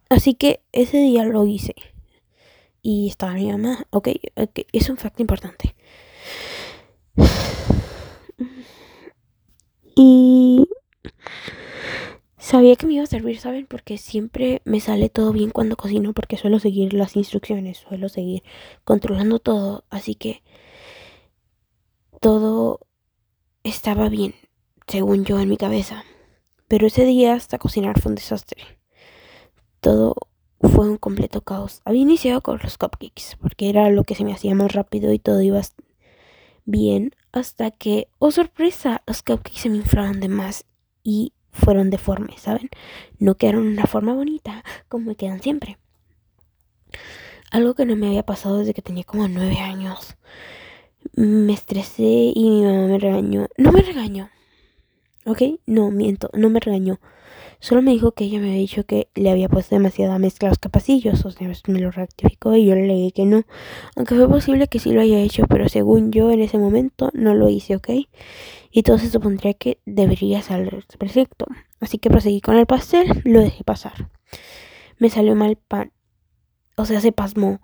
Así 0.09 0.35
que 0.35 0.63
ese 0.73 0.99
día 0.99 1.25
lo 1.25 1.47
hice. 1.47 1.75
Y 2.83 3.09
estaba 3.09 3.35
mi 3.35 3.51
mamá. 3.51 3.87
Ok, 3.91 4.09
okay. 4.37 4.67
es 4.73 4.89
un 4.89 4.97
facto 4.97 5.23
importante. 5.23 5.75
Y 9.97 10.65
sabía 12.39 12.77
que 12.77 12.87
me 12.87 12.95
iba 12.95 13.03
a 13.03 13.07
servir, 13.07 13.41
¿saben? 13.41 13.67
Porque 13.67 13.99
siempre 13.99 14.63
me 14.65 14.81
sale 14.81 15.09
todo 15.11 15.33
bien 15.33 15.51
cuando 15.51 15.77
cocino 15.77 16.13
porque 16.15 16.37
suelo 16.37 16.61
seguir 16.61 16.95
las 16.95 17.17
instrucciones, 17.17 17.79
suelo 17.79 18.09
seguir 18.09 18.45
controlando 18.85 19.41
todo, 19.41 19.85
así 19.91 20.15
que 20.15 20.43
todo 22.21 22.81
estaba 23.65 24.09
bien, 24.09 24.35
según 24.87 25.25
yo 25.25 25.41
en 25.41 25.49
mi 25.49 25.57
cabeza. 25.57 26.05
Pero 26.69 26.87
ese 26.87 27.05
día 27.05 27.35
hasta 27.35 27.59
cocinar 27.59 28.01
fue 28.01 28.11
un 28.11 28.17
desastre 28.17 28.78
todo 29.81 30.17
fue 30.61 30.89
un 30.89 30.97
completo 30.97 31.41
caos. 31.41 31.83
Había 31.85 32.03
iniciado 32.03 32.41
con 32.41 32.59
los 32.63 32.79
cupcakes, 32.79 33.37
porque 33.41 33.69
era 33.71 33.91
lo 33.91 34.05
que 34.05 34.15
se 34.15 34.25
me 34.25 34.33
hacía 34.33 34.55
más 34.55 34.73
rápido 34.73 35.13
y 35.13 35.19
todo 35.19 35.41
iba 35.43 35.61
bien, 36.65 37.15
hasta 37.33 37.71
que, 37.71 38.09
oh 38.19 38.31
sorpresa, 38.31 39.03
los 39.07 39.23
cupcakes 39.23 39.61
se 39.61 39.71
me 39.71 39.79
inflaron 39.79 40.21
de 40.21 40.29
más 40.29 40.65
y 41.03 41.33
fueron 41.51 41.91
deformes, 41.91 42.43
¿saben? 42.43 42.69
No 43.19 43.37
quedaron 43.37 43.67
una 43.67 43.87
forma 43.87 44.15
bonita 44.15 44.63
como 44.89 45.15
quedan 45.15 45.43
siempre. 45.43 45.79
Algo 47.51 47.75
que 47.75 47.87
no 47.87 47.97
me 47.97 48.09
había 48.09 48.23
pasado 48.23 48.59
desde 48.59 48.75
que 48.75 48.83
tenía 48.83 49.05
como 49.05 49.27
nueve 49.29 49.59
años. 49.59 50.17
Me 51.15 51.55
estresé 51.55 52.33
y 52.35 52.51
mi 52.51 52.63
mamá 52.63 52.87
me 52.87 52.99
regañó. 52.99 53.49
No 53.57 53.73
me 53.73 53.81
regañó. 53.81 54.31
¿Ok? 55.25 55.43
No, 55.67 55.91
miento, 55.91 56.31
no 56.35 56.51
me 56.51 56.61
regañó. 56.61 57.01
Solo 57.61 57.83
me 57.83 57.91
dijo 57.91 58.13
que 58.13 58.25
ella 58.25 58.39
me 58.39 58.47
había 58.49 58.61
dicho 58.61 58.85
que 58.85 59.09
le 59.15 59.31
había 59.31 59.49
puesto 59.49 59.75
demasiada 59.75 60.19
mezcla 60.19 60.49
a 60.49 60.51
los 60.51 60.59
capacillos, 60.59 61.25
o 61.25 61.31
sea, 61.31 61.51
me 61.67 61.81
lo 61.81 61.91
rectificó 61.91 62.55
y 62.55 62.67
yo 62.67 62.75
le 62.75 62.95
dije 62.95 63.13
que 63.13 63.25
no. 63.25 63.43
Aunque 63.97 64.15
fue 64.15 64.29
posible 64.29 64.69
que 64.69 64.79
sí 64.79 64.93
lo 64.93 65.01
haya 65.01 65.19
hecho, 65.19 65.45
pero 65.49 65.69
según 65.69 66.13
yo 66.13 66.31
en 66.31 66.41
ese 66.41 66.57
momento 66.59 67.11
no 67.15 67.35
lo 67.35 67.49
hice, 67.49 67.75
¿ok? 67.77 67.91
Y 68.71 68.83
todo 68.85 68.99
se 68.99 69.11
supondría 69.11 69.55
que 69.55 69.79
debería 69.87 70.43
salir 70.43 70.85
perfecto. 70.99 71.47
Así 71.81 71.99
que 71.99 72.11
proseguí 72.11 72.41
con 72.41 72.57
el 72.57 72.67
pastel, 72.67 73.23
lo 73.25 73.41
dejé 73.41 73.65
pasar. 73.65 74.09
Me 74.99 75.11
salió 75.11 75.35
mal 75.35 75.57
pan. 75.57 75.93
O 76.77 76.85
sea, 76.85 77.01
se 77.01 77.13
pasmó. 77.13 77.61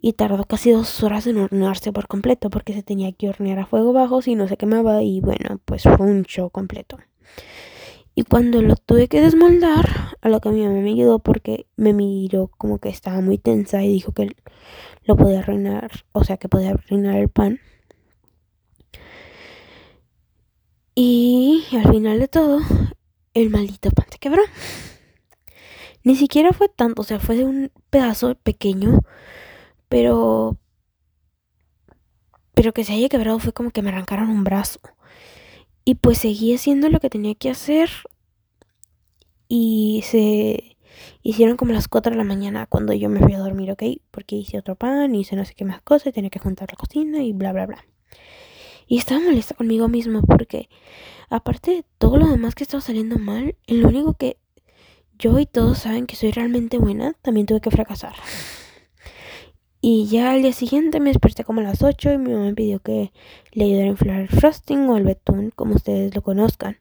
y 0.00 0.12
tardó 0.12 0.44
casi 0.44 0.70
dos 0.70 1.02
horas 1.02 1.26
en 1.26 1.38
hornearse 1.38 1.92
por 1.92 2.06
completo 2.06 2.50
porque 2.50 2.72
se 2.72 2.82
tenía 2.82 3.12
que 3.12 3.28
hornear 3.28 3.58
a 3.58 3.66
fuego 3.66 3.92
bajo 3.92 4.22
si 4.22 4.34
no 4.36 4.46
se 4.48 4.56
quemaba 4.56 5.02
y 5.02 5.20
bueno, 5.20 5.60
pues 5.64 5.82
fue 5.82 6.06
un 6.06 6.22
show 6.24 6.50
completo. 6.50 6.98
Y 8.18 8.24
cuando 8.24 8.62
lo 8.62 8.74
tuve 8.74 9.06
que 9.06 9.20
desmoldar, 9.20 10.16
a 10.20 10.28
lo 10.28 10.40
que 10.40 10.48
mi 10.48 10.66
mamá 10.66 10.80
me 10.80 10.90
ayudó 10.90 11.20
porque 11.20 11.68
me 11.76 11.92
miró 11.92 12.48
como 12.58 12.80
que 12.80 12.88
estaba 12.88 13.20
muy 13.20 13.38
tensa 13.38 13.84
y 13.84 13.92
dijo 13.92 14.10
que 14.10 14.34
lo 15.04 15.16
podía 15.16 15.38
arruinar, 15.38 15.88
o 16.10 16.24
sea, 16.24 16.36
que 16.36 16.48
podía 16.48 16.70
arruinar 16.70 17.14
el 17.14 17.28
pan. 17.28 17.60
Y 20.96 21.64
al 21.70 21.92
final 21.92 22.18
de 22.18 22.26
todo, 22.26 22.58
el 23.34 23.50
maldito 23.50 23.92
pan 23.92 24.06
se 24.10 24.18
quebró. 24.18 24.42
Ni 26.02 26.16
siquiera 26.16 26.52
fue 26.52 26.68
tanto, 26.68 27.02
o 27.02 27.04
sea, 27.04 27.20
fue 27.20 27.36
de 27.36 27.44
un 27.44 27.70
pedazo 27.88 28.34
pequeño 28.34 28.98
pero 29.88 30.56
pero 32.52 32.72
que 32.72 32.82
se 32.82 32.94
haya 32.94 33.08
quebrado 33.08 33.38
fue 33.38 33.52
como 33.52 33.70
que 33.70 33.82
me 33.82 33.90
arrancaron 33.90 34.28
un 34.28 34.42
brazo. 34.42 34.80
Y 35.88 35.94
pues 35.94 36.18
seguí 36.18 36.52
haciendo 36.52 36.90
lo 36.90 37.00
que 37.00 37.08
tenía 37.08 37.34
que 37.34 37.48
hacer. 37.48 37.88
Y 39.48 40.02
se 40.04 40.76
hicieron 41.22 41.56
como 41.56 41.72
las 41.72 41.88
4 41.88 42.10
de 42.10 42.18
la 42.18 42.24
mañana 42.24 42.66
cuando 42.66 42.92
yo 42.92 43.08
me 43.08 43.20
fui 43.20 43.32
a 43.32 43.38
dormir, 43.38 43.72
¿ok? 43.72 43.84
Porque 44.10 44.36
hice 44.36 44.58
otro 44.58 44.74
pan, 44.74 45.14
hice 45.14 45.34
no 45.34 45.46
sé 45.46 45.54
qué 45.54 45.64
más 45.64 45.80
cosas, 45.80 46.12
tenía 46.12 46.28
que 46.28 46.40
juntar 46.40 46.68
la 46.70 46.76
cocina 46.76 47.22
y 47.22 47.32
bla, 47.32 47.54
bla, 47.54 47.64
bla. 47.64 47.86
Y 48.86 48.98
estaba 48.98 49.22
molesta 49.22 49.54
conmigo 49.54 49.88
mismo 49.88 50.20
porque, 50.20 50.68
aparte 51.30 51.70
de 51.70 51.84
todo 51.96 52.18
lo 52.18 52.28
demás 52.28 52.54
que 52.54 52.64
estaba 52.64 52.82
saliendo 52.82 53.18
mal, 53.18 53.56
lo 53.66 53.88
único 53.88 54.12
que 54.12 54.36
yo 55.18 55.38
y 55.38 55.46
todos 55.46 55.78
saben 55.78 56.06
que 56.06 56.16
soy 56.16 56.32
realmente 56.32 56.76
buena, 56.76 57.14
también 57.22 57.46
tuve 57.46 57.62
que 57.62 57.70
fracasar. 57.70 58.14
Y 59.80 60.06
ya 60.06 60.32
al 60.32 60.42
día 60.42 60.52
siguiente 60.52 60.98
me 60.98 61.10
desperté 61.10 61.44
como 61.44 61.60
a 61.60 61.64
las 61.64 61.82
8 61.82 62.12
y 62.12 62.18
mi 62.18 62.32
mamá 62.32 62.46
me 62.46 62.54
pidió 62.54 62.80
que 62.80 63.12
le 63.52 63.64
ayudara 63.64 63.84
a 63.86 63.90
inflar 63.90 64.20
el 64.20 64.28
frosting 64.28 64.88
o 64.88 64.96
el 64.96 65.04
betún, 65.04 65.50
como 65.54 65.74
ustedes 65.74 66.14
lo 66.14 66.22
conozcan. 66.22 66.78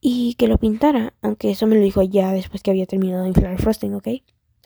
Y 0.00 0.34
que 0.34 0.48
lo 0.48 0.58
pintara, 0.58 1.14
aunque 1.22 1.50
eso 1.50 1.66
me 1.66 1.76
lo 1.76 1.82
dijo 1.82 2.02
ya 2.02 2.32
después 2.32 2.62
que 2.62 2.70
había 2.70 2.86
terminado 2.86 3.22
de 3.22 3.28
inflar 3.28 3.52
el 3.52 3.58
frosting, 3.58 3.94
¿ok? 3.94 4.08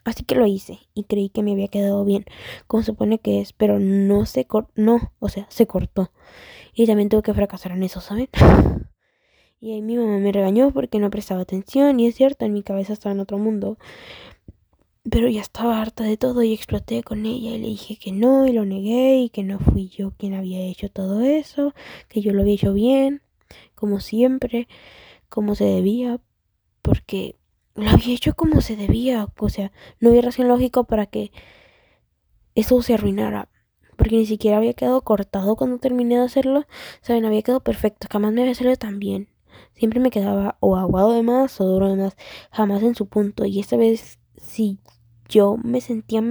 Así 0.04 0.24
que 0.24 0.34
lo 0.34 0.46
hice 0.46 0.80
y 0.94 1.04
creí 1.04 1.28
que 1.28 1.42
me 1.42 1.52
había 1.52 1.68
quedado 1.68 2.04
bien, 2.04 2.24
como 2.66 2.82
supone 2.82 3.18
que 3.18 3.40
es, 3.40 3.52
pero 3.52 3.78
no 3.78 4.24
se 4.24 4.46
cortó, 4.46 4.72
no, 4.76 5.12
o 5.18 5.28
sea, 5.28 5.46
se 5.50 5.66
cortó. 5.66 6.10
Y 6.74 6.86
también 6.86 7.08
tuve 7.08 7.22
que 7.22 7.34
fracasar 7.34 7.72
en 7.72 7.82
eso, 7.82 8.00
¿saben? 8.00 8.28
Y 9.58 9.72
ahí 9.72 9.80
mi 9.80 9.96
mamá 9.96 10.18
me 10.18 10.32
regañó 10.32 10.70
porque 10.70 10.98
no 10.98 11.08
prestaba 11.10 11.40
atención 11.40 11.98
y 11.98 12.06
es 12.06 12.14
cierto, 12.14 12.44
en 12.44 12.52
mi 12.52 12.62
cabeza 12.62 12.92
estaba 12.92 13.14
en 13.14 13.20
otro 13.20 13.38
mundo. 13.38 13.78
Pero 15.10 15.28
ya 15.28 15.40
estaba 15.40 15.80
harta 15.80 16.02
de 16.02 16.16
todo 16.16 16.42
y 16.42 16.52
exploté 16.52 17.02
con 17.04 17.26
ella 17.26 17.50
y 17.52 17.58
le 17.58 17.68
dije 17.68 17.96
que 17.96 18.10
no 18.10 18.46
y 18.46 18.52
lo 18.52 18.64
negué 18.64 19.18
y 19.20 19.30
que 19.30 19.44
no 19.44 19.60
fui 19.60 19.88
yo 19.88 20.10
quien 20.18 20.34
había 20.34 20.60
hecho 20.60 20.88
todo 20.88 21.20
eso, 21.20 21.74
que 22.08 22.20
yo 22.20 22.32
lo 22.32 22.42
había 22.42 22.54
hecho 22.54 22.72
bien, 22.72 23.22
como 23.76 24.00
siempre, 24.00 24.66
como 25.28 25.54
se 25.54 25.64
debía, 25.64 26.20
porque 26.82 27.36
lo 27.76 27.88
había 27.88 28.14
hecho 28.14 28.34
como 28.34 28.60
se 28.60 28.74
debía, 28.74 29.28
o 29.38 29.48
sea, 29.48 29.70
no 30.00 30.08
había 30.08 30.22
razón 30.22 30.48
lógico 30.48 30.84
para 30.84 31.06
que 31.06 31.30
eso 32.56 32.82
se 32.82 32.94
arruinara, 32.94 33.48
porque 33.96 34.16
ni 34.16 34.26
siquiera 34.26 34.56
había 34.56 34.74
quedado 34.74 35.02
cortado 35.02 35.54
cuando 35.54 35.78
terminé 35.78 36.16
de 36.16 36.24
hacerlo, 36.24 36.64
saben, 37.00 37.26
había 37.26 37.42
quedado 37.42 37.60
perfecto, 37.60 38.08
jamás 38.10 38.32
me 38.32 38.42
había 38.42 38.54
salido 38.54 38.76
tan 38.76 38.98
bien. 38.98 39.28
Siempre 39.74 40.00
me 40.00 40.10
quedaba 40.10 40.56
o 40.60 40.76
aguado 40.76 41.12
de 41.12 41.22
más 41.22 41.60
o 41.60 41.64
duro 41.64 41.88
de 41.88 41.96
más, 41.96 42.16
jamás 42.50 42.82
en 42.82 42.94
su 42.94 43.06
punto. 43.08 43.44
Y 43.44 43.60
esta 43.60 43.76
vez 43.76 44.18
sí 44.38 44.80
yo 45.28 45.56
me 45.62 45.80
sentía, 45.80 46.22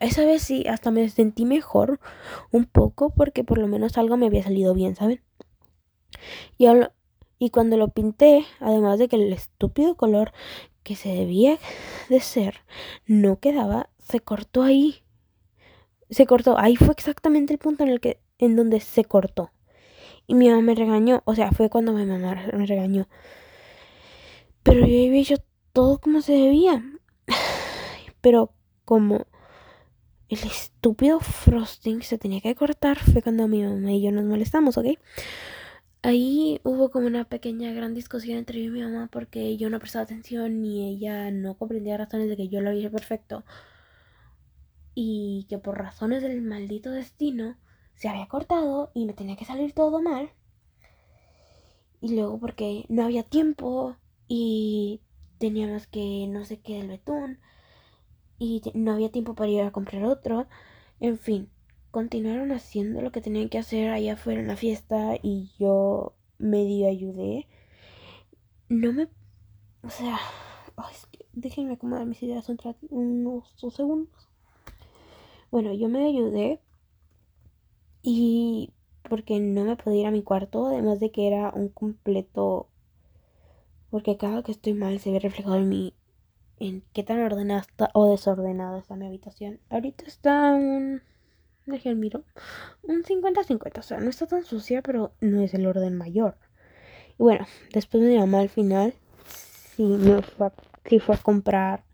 esa 0.00 0.24
vez 0.24 0.42
sí, 0.42 0.64
hasta 0.68 0.90
me 0.90 1.08
sentí 1.08 1.44
mejor 1.44 2.00
un 2.52 2.64
poco 2.64 3.10
porque 3.10 3.44
por 3.44 3.58
lo 3.58 3.66
menos 3.66 3.98
algo 3.98 4.16
me 4.16 4.26
había 4.26 4.42
salido 4.42 4.74
bien, 4.74 4.94
¿saben? 4.94 5.22
Y, 6.58 6.66
y 7.38 7.50
cuando 7.50 7.76
lo 7.76 7.88
pinté, 7.88 8.44
además 8.60 8.98
de 8.98 9.08
que 9.08 9.16
el 9.16 9.32
estúpido 9.32 9.96
color 9.96 10.32
que 10.82 10.96
se 10.96 11.08
debía 11.08 11.58
de 12.08 12.20
ser 12.20 12.60
no 13.06 13.40
quedaba, 13.40 13.90
se 13.98 14.20
cortó 14.20 14.62
ahí. 14.62 15.02
Se 16.10 16.26
cortó, 16.26 16.56
ahí 16.58 16.76
fue 16.76 16.92
exactamente 16.92 17.52
el 17.52 17.58
punto 17.58 17.82
en 17.82 17.90
el 17.90 18.00
que 18.00 18.20
en 18.38 18.54
donde 18.54 18.80
se 18.80 19.04
cortó. 19.04 19.50
Y 20.28 20.34
mi 20.34 20.48
mamá 20.48 20.62
me 20.62 20.74
regañó, 20.74 21.22
o 21.24 21.34
sea, 21.34 21.50
fue 21.52 21.70
cuando 21.70 21.92
mi 21.92 22.04
mamá 22.04 22.46
me 22.52 22.66
regañó. 22.66 23.08
Pero 24.62 24.80
yo 24.80 24.84
había 24.86 25.20
hecho 25.20 25.36
todo 25.72 25.98
como 25.98 26.20
se 26.20 26.32
debía. 26.32 26.82
Pero 28.26 28.52
como 28.84 29.24
el 30.28 30.38
estúpido 30.42 31.20
frosting 31.20 32.02
se 32.02 32.18
tenía 32.18 32.40
que 32.40 32.56
cortar, 32.56 32.98
fue 32.98 33.22
cuando 33.22 33.46
mi 33.46 33.62
mamá 33.62 33.92
y 33.92 34.02
yo 34.02 34.10
nos 34.10 34.24
molestamos, 34.24 34.76
¿ok? 34.78 34.98
Ahí 36.02 36.60
hubo 36.64 36.90
como 36.90 37.06
una 37.06 37.28
pequeña 37.28 37.72
gran 37.72 37.94
discusión 37.94 38.38
entre 38.38 38.58
yo 38.58 38.64
y 38.64 38.70
mi 38.70 38.82
mamá 38.82 39.08
porque 39.12 39.56
yo 39.56 39.70
no 39.70 39.78
prestaba 39.78 40.02
atención 40.02 40.60
ni 40.60 40.88
ella 40.88 41.30
no 41.30 41.54
comprendía 41.56 41.98
razones 41.98 42.28
de 42.28 42.36
que 42.36 42.48
yo 42.48 42.60
lo 42.60 42.70
había 42.70 42.90
perfecto. 42.90 43.44
Y 44.96 45.46
que 45.48 45.58
por 45.58 45.78
razones 45.78 46.20
del 46.20 46.42
maldito 46.42 46.90
destino 46.90 47.56
se 47.94 48.08
había 48.08 48.26
cortado 48.26 48.90
y 48.92 49.06
me 49.06 49.12
tenía 49.12 49.36
que 49.36 49.44
salir 49.44 49.72
todo 49.72 50.02
mal. 50.02 50.30
Y 52.00 52.16
luego 52.16 52.40
porque 52.40 52.86
no 52.88 53.04
había 53.04 53.22
tiempo 53.22 53.96
y 54.26 55.00
teníamos 55.38 55.86
que 55.86 56.26
no 56.28 56.44
sé 56.44 56.58
qué 56.58 56.78
del 56.78 56.88
betún 56.88 57.38
y 58.38 58.62
no 58.74 58.92
había 58.92 59.10
tiempo 59.10 59.34
para 59.34 59.50
ir 59.50 59.62
a 59.62 59.70
comprar 59.72 60.04
otro. 60.04 60.46
En 61.00 61.18
fin, 61.18 61.50
continuaron 61.90 62.52
haciendo 62.52 63.00
lo 63.02 63.12
que 63.12 63.20
tenían 63.20 63.48
que 63.48 63.58
hacer 63.58 63.90
allá 63.90 64.14
afuera 64.14 64.40
en 64.40 64.48
la 64.48 64.56
fiesta 64.56 65.16
y 65.22 65.50
yo 65.58 66.14
medio 66.38 66.88
ayudé. 66.88 67.48
No 68.68 68.92
me... 68.92 69.08
O 69.82 69.90
sea... 69.90 70.18
déjenme 71.32 71.74
acomodar 71.74 72.06
mis 72.06 72.22
ideas 72.22 72.50
unos 72.90 73.56
dos 73.60 73.74
segundos. 73.74 74.28
Bueno, 75.50 75.72
yo 75.72 75.88
me 75.88 76.06
ayudé 76.06 76.60
y 78.02 78.72
porque 79.08 79.40
no 79.40 79.64
me 79.64 79.76
podía 79.76 80.02
ir 80.02 80.06
a 80.06 80.10
mi 80.10 80.22
cuarto, 80.22 80.66
además 80.66 81.00
de 81.00 81.10
que 81.10 81.26
era 81.26 81.52
un 81.54 81.68
completo... 81.68 82.68
Porque 83.90 84.16
cada 84.16 84.42
que 84.42 84.52
estoy 84.52 84.74
mal 84.74 84.98
se 84.98 85.12
ve 85.12 85.20
reflejado 85.20 85.56
en 85.56 85.68
mi 85.68 85.94
en 86.58 86.82
qué 86.92 87.02
tan 87.02 87.20
ordenada 87.20 87.66
o 87.94 88.10
desordenada 88.10 88.78
está 88.78 88.96
mi 88.96 89.06
habitación. 89.06 89.60
Ahorita 89.70 90.04
está 90.06 90.52
un. 90.54 91.02
Dejen 91.66 91.98
miro. 91.98 92.24
Un 92.82 93.02
50-50. 93.02 93.78
O 93.78 93.82
sea, 93.82 93.98
no 93.98 94.10
está 94.10 94.26
tan 94.26 94.44
sucia, 94.44 94.82
pero 94.82 95.12
no 95.20 95.40
es 95.40 95.54
el 95.54 95.66
orden 95.66 95.96
mayor. 95.96 96.36
Y 97.18 97.22
bueno, 97.22 97.46
después 97.72 98.02
de 98.02 98.10
mi 98.10 98.18
mamá 98.18 98.40
al 98.40 98.48
final, 98.48 98.94
sí, 99.76 99.84
me 99.84 100.22
fue, 100.22 100.50
sí 100.84 100.98
fue 101.00 101.14
a 101.14 101.18
comprar 101.18 101.84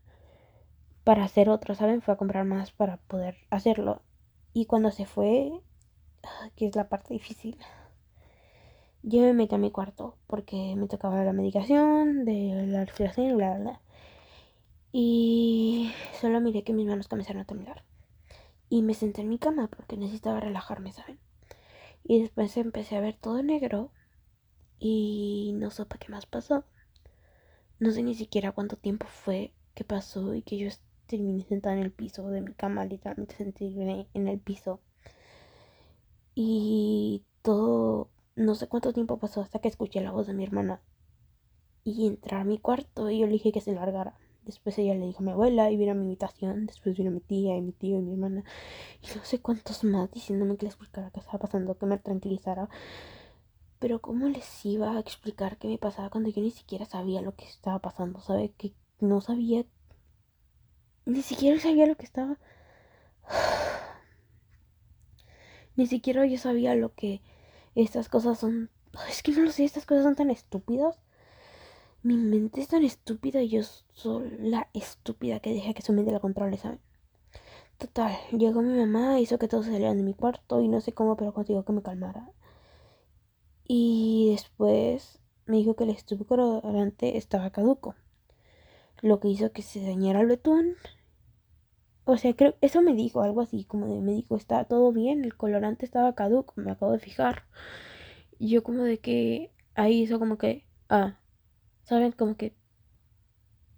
para 1.04 1.24
hacer 1.24 1.48
otro, 1.48 1.74
¿saben? 1.74 2.02
Fue 2.02 2.14
a 2.14 2.16
comprar 2.16 2.44
más 2.44 2.70
para 2.72 2.98
poder 2.98 3.36
hacerlo. 3.50 4.02
Y 4.52 4.66
cuando 4.66 4.90
se 4.90 5.06
fue, 5.06 5.52
ah, 6.24 6.50
que 6.56 6.66
es 6.66 6.76
la 6.76 6.88
parte 6.88 7.14
difícil, 7.14 7.56
yo 9.02 9.20
me 9.20 9.32
metí 9.32 9.54
a 9.54 9.58
mi 9.58 9.70
cuarto 9.70 10.16
porque 10.26 10.74
me 10.76 10.86
tocaba 10.86 11.24
la 11.24 11.32
medicación 11.32 12.24
de 12.24 12.66
la 12.68 12.84
respiración 12.84 13.26
y 13.26 13.32
bla, 13.34 13.54
bla, 13.54 13.58
bla. 13.58 13.80
Y 14.92 15.90
solo 16.20 16.40
miré 16.40 16.64
que 16.64 16.74
mis 16.74 16.86
manos 16.86 17.08
comenzaron 17.08 17.42
a 17.42 17.46
temblar. 17.46 17.84
Y 18.68 18.82
me 18.82 18.94
senté 18.94 19.22
en 19.22 19.28
mi 19.28 19.38
cama 19.38 19.68
porque 19.68 19.96
necesitaba 19.96 20.40
relajarme, 20.40 20.92
¿saben? 20.92 21.18
Y 22.04 22.20
después 22.20 22.56
empecé 22.56 22.96
a 22.96 23.00
ver 23.00 23.16
todo 23.16 23.42
negro 23.42 23.90
y 24.78 25.52
no 25.54 25.70
supe 25.70 25.98
qué 25.98 26.08
más 26.10 26.26
pasó. 26.26 26.64
No 27.78 27.90
sé 27.90 28.02
ni 28.02 28.14
siquiera 28.14 28.52
cuánto 28.52 28.76
tiempo 28.76 29.06
fue 29.06 29.52
que 29.74 29.84
pasó 29.84 30.34
y 30.34 30.42
que 30.42 30.58
yo 30.58 30.68
terminé 31.06 31.44
sentada 31.44 31.76
en 31.76 31.82
el 31.82 31.92
piso 31.92 32.28
de 32.28 32.40
mi 32.40 32.54
cama, 32.54 32.84
literalmente 32.84 33.34
sentí 33.34 33.74
en 34.14 34.28
el 34.28 34.38
piso. 34.40 34.80
Y 36.34 37.24
todo, 37.42 38.10
no 38.36 38.54
sé 38.54 38.68
cuánto 38.68 38.92
tiempo 38.92 39.18
pasó 39.18 39.40
hasta 39.40 39.58
que 39.58 39.68
escuché 39.68 40.00
la 40.00 40.12
voz 40.12 40.26
de 40.26 40.34
mi 40.34 40.44
hermana 40.44 40.80
y 41.84 42.06
entrar 42.06 42.42
a 42.42 42.44
mi 42.44 42.58
cuarto 42.58 43.10
y 43.10 43.20
yo 43.20 43.26
le 43.26 43.32
dije 43.32 43.52
que 43.52 43.60
se 43.60 43.74
largara. 43.74 44.18
Después 44.44 44.76
ella 44.78 44.94
le 44.94 45.06
dijo 45.06 45.20
a 45.20 45.22
mi 45.22 45.30
abuela 45.30 45.70
y 45.70 45.76
vino 45.76 45.92
a 45.92 45.94
mi 45.94 46.06
habitación. 46.06 46.66
Después 46.66 46.96
vino 46.96 47.10
mi 47.10 47.20
tía 47.20 47.56
y 47.56 47.62
mi 47.62 47.72
tío 47.72 47.98
y 47.98 48.02
mi 48.02 48.12
hermana. 48.12 48.44
Y 49.02 49.16
no 49.16 49.24
sé 49.24 49.40
cuántos 49.40 49.84
más 49.84 50.10
diciéndome 50.10 50.56
que 50.56 50.66
le 50.66 50.70
explicara 50.70 51.10
qué 51.10 51.20
estaba 51.20 51.38
pasando, 51.38 51.78
que 51.78 51.86
me 51.86 51.98
tranquilizara. 51.98 52.68
Pero 53.78 54.00
¿cómo 54.00 54.28
les 54.28 54.64
iba 54.64 54.92
a 54.92 55.00
explicar 55.00 55.58
qué 55.58 55.68
me 55.68 55.78
pasaba 55.78 56.10
cuando 56.10 56.30
yo 56.30 56.40
ni 56.42 56.50
siquiera 56.50 56.86
sabía 56.86 57.20
lo 57.20 57.34
que 57.34 57.44
estaba 57.44 57.80
pasando? 57.80 58.20
¿Sabe? 58.20 58.52
Que 58.52 58.74
no 59.00 59.20
sabía... 59.20 59.64
Ni 61.04 61.22
siquiera 61.22 61.60
sabía 61.60 61.86
lo 61.86 61.96
que 61.96 62.04
estaba... 62.04 62.38
Ni 65.76 65.86
siquiera 65.86 66.26
yo 66.26 66.38
sabía 66.38 66.74
lo 66.74 66.94
que 66.94 67.22
estas 67.74 68.08
cosas 68.08 68.38
son... 68.38 68.70
Es 69.08 69.22
que 69.22 69.32
no 69.32 69.42
lo 69.42 69.50
sé, 69.50 69.64
estas 69.64 69.86
cosas 69.86 70.04
son 70.04 70.16
tan 70.16 70.30
estúpidas. 70.30 71.00
Mi 72.04 72.16
mente 72.16 72.60
es 72.60 72.68
tan 72.68 72.84
estúpida 72.84 73.42
y 73.42 73.48
yo 73.48 73.62
soy 73.94 74.30
la 74.40 74.68
estúpida 74.72 75.38
que 75.38 75.54
deja 75.54 75.72
que 75.72 75.82
su 75.82 75.92
mente 75.92 76.10
la 76.10 76.18
controle, 76.18 76.56
¿saben? 76.56 76.80
Total, 77.78 78.12
llegó 78.36 78.60
mi 78.60 78.76
mamá, 78.76 79.20
hizo 79.20 79.38
que 79.38 79.46
todos 79.46 79.66
salieran 79.66 79.98
de 79.98 80.02
mi 80.02 80.14
cuarto 80.14 80.60
y 80.60 80.68
no 80.68 80.80
sé 80.80 80.92
cómo, 80.92 81.16
pero 81.16 81.32
contigo 81.32 81.64
que 81.64 81.72
me 81.72 81.82
calmara. 81.82 82.32
Y 83.64 84.30
después 84.32 85.20
me 85.46 85.58
dijo 85.58 85.76
que 85.76 85.84
el 85.84 85.90
estuvo 85.90 86.24
colorante 86.24 87.16
estaba 87.16 87.50
caduco. 87.50 87.94
Lo 89.00 89.20
que 89.20 89.28
hizo 89.28 89.52
que 89.52 89.62
se 89.62 89.80
dañara 89.82 90.20
el 90.20 90.26
betún. 90.26 90.74
O 92.04 92.16
sea, 92.16 92.34
creo, 92.34 92.56
eso 92.60 92.82
me 92.82 92.94
dijo, 92.94 93.22
algo 93.22 93.40
así, 93.40 93.64
como 93.64 93.86
de, 93.86 94.00
me 94.00 94.12
dijo, 94.12 94.36
está 94.36 94.64
todo 94.64 94.92
bien, 94.92 95.24
el 95.24 95.36
colorante 95.36 95.84
estaba 95.84 96.14
caduco, 96.16 96.54
me 96.56 96.72
acabo 96.72 96.92
de 96.92 96.98
fijar. 96.98 97.44
Y 98.40 98.48
yo 98.48 98.62
como 98.64 98.82
de 98.82 98.98
que, 98.98 99.52
ahí 99.74 100.02
hizo 100.02 100.18
como 100.18 100.36
que, 100.36 100.66
ah, 100.88 101.18
¿saben? 101.84 102.12
Como 102.12 102.36
que 102.36 102.54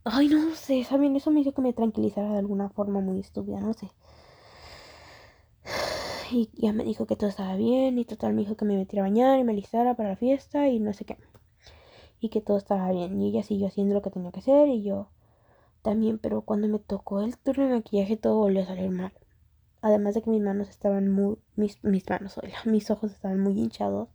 Ay, 0.07 0.29
no 0.29 0.55
sé, 0.55 0.85
¿saben? 0.85 1.17
Eso 1.17 1.31
me 1.31 1.41
hizo 1.41 1.55
que 1.55 1.63
me 1.63 1.73
tranquilizara 1.73 2.31
de 2.33 2.39
alguna 2.39 2.69
forma 2.69 3.01
muy 3.01 3.21
estúpida, 3.21 3.61
no 3.61 3.73
sé. 3.73 3.91
Y 6.31 6.51
ya 6.55 6.73
me 6.73 6.85
dijo 6.85 7.07
que 7.07 7.17
todo 7.17 7.31
estaba 7.31 7.57
bien 7.57 7.99
y 7.99 8.05
total 8.05 8.35
me 8.35 8.43
dijo 8.43 8.57
que 8.57 8.65
me 8.67 8.77
metiera 8.77 9.05
a 9.05 9.09
bañar 9.09 9.39
y 9.39 9.45
me 9.45 9.53
alistara 9.53 9.95
para 9.95 10.11
la 10.11 10.17
fiesta 10.17 10.69
y 10.69 10.79
no 10.79 10.93
sé 10.93 11.05
qué. 11.07 11.17
Y 12.21 12.29
que 12.29 12.41
todo 12.43 12.59
estaba 12.59 12.91
bien. 12.93 13.21
Y 13.21 13.29
ella 13.29 13.43
siguió 13.43 13.69
haciendo 13.69 13.95
lo 13.95 14.03
que 14.03 14.11
tenía 14.11 14.33
que 14.33 14.41
hacer 14.41 14.69
y 14.69 14.83
yo 14.83 15.09
también, 15.83 16.19
pero 16.19 16.43
cuando 16.43 16.69
me 16.69 16.79
tocó 16.79 17.21
el 17.23 17.39
turno 17.39 17.69
de 17.69 17.75
maquillaje 17.77 18.17
todo 18.17 18.37
volvió 18.37 18.63
a 18.63 18.67
salir 18.67 18.91
mal. 18.91 19.13
Además 19.81 20.15
de 20.15 20.23
que 20.23 20.31
mis 20.31 20.43
manos 20.43 20.69
estaban 20.69 21.11
muy, 21.11 21.37
mis, 21.57 21.83
mis 21.85 22.09
manos, 22.11 22.39
mis 22.67 22.91
ojos 22.91 23.13
estaban 23.13 23.41
muy 23.41 23.59
hinchados 23.59 24.09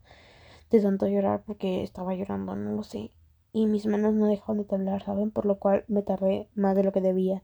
de 0.71 0.81
tanto 0.81 1.07
llorar 1.07 1.43
porque 1.45 1.83
estaba 1.83 2.13
llorando, 2.15 2.55
no 2.55 2.73
lo 2.73 2.83
sé 2.83 3.11
y 3.51 3.65
mis 3.65 3.85
manos 3.85 4.13
no 4.13 4.27
dejaron 4.27 4.57
de 4.57 4.65
temblar, 4.65 5.03
¿saben? 5.03 5.31
Por 5.31 5.45
lo 5.45 5.59
cual 5.59 5.85
me 5.87 6.01
tardé 6.01 6.49
más 6.55 6.75
de 6.75 6.83
lo 6.83 6.91
que 6.91 7.01
debía. 7.01 7.43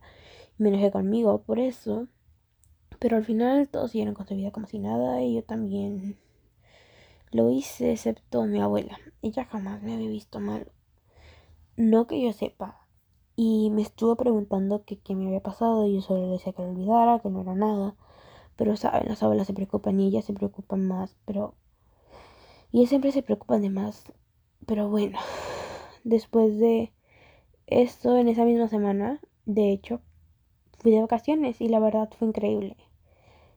Me 0.58 0.68
enojé 0.68 0.90
conmigo 0.90 1.42
por 1.42 1.58
eso. 1.58 2.08
Pero 2.98 3.16
al 3.16 3.24
final 3.24 3.68
todos 3.68 3.90
siguieron 3.90 4.14
con 4.14 4.26
su 4.26 4.34
vida 4.34 4.50
como 4.50 4.66
si 4.66 4.78
nada 4.78 5.22
y 5.22 5.34
yo 5.34 5.44
también 5.44 6.18
lo 7.30 7.50
hice, 7.50 7.92
excepto 7.92 8.44
mi 8.46 8.60
abuela. 8.60 8.98
Ella 9.22 9.44
jamás 9.44 9.82
me 9.82 9.94
había 9.94 10.08
visto 10.08 10.40
mal. 10.40 10.70
No 11.76 12.06
que 12.06 12.22
yo 12.22 12.32
sepa. 12.32 12.86
Y 13.34 13.70
me 13.70 13.82
estuvo 13.82 14.16
preguntando 14.16 14.84
qué 14.86 15.14
me 15.14 15.26
había 15.26 15.42
pasado 15.42 15.86
y 15.86 15.96
yo 15.96 16.00
solo 16.00 16.26
le 16.26 16.32
decía 16.32 16.54
que 16.54 16.62
lo 16.62 16.70
olvidara, 16.70 17.18
que 17.20 17.28
no 17.28 17.42
era 17.42 17.54
nada. 17.54 17.94
Pero 18.56 18.76
saben, 18.76 19.08
las 19.08 19.22
abuelas 19.22 19.46
se 19.46 19.52
preocupan 19.52 20.00
y 20.00 20.06
ellas 20.06 20.24
se 20.24 20.32
preocupan 20.32 20.86
más, 20.86 21.16
pero... 21.26 21.54
Y 22.72 22.78
ellas 22.78 22.88
siempre 22.88 23.12
se 23.12 23.22
preocupan 23.22 23.60
de 23.60 23.70
más. 23.70 24.10
Pero 24.64 24.88
bueno, 24.88 25.18
después 26.06 26.58
de 26.58 26.92
esto, 27.66 28.16
en 28.16 28.28
esa 28.28 28.44
misma 28.44 28.68
semana, 28.68 29.20
de 29.44 29.72
hecho, 29.72 30.00
fui 30.78 30.92
de 30.92 31.00
vacaciones 31.00 31.60
y 31.60 31.68
la 31.68 31.80
verdad 31.80 32.08
fue 32.16 32.28
increíble. 32.28 32.76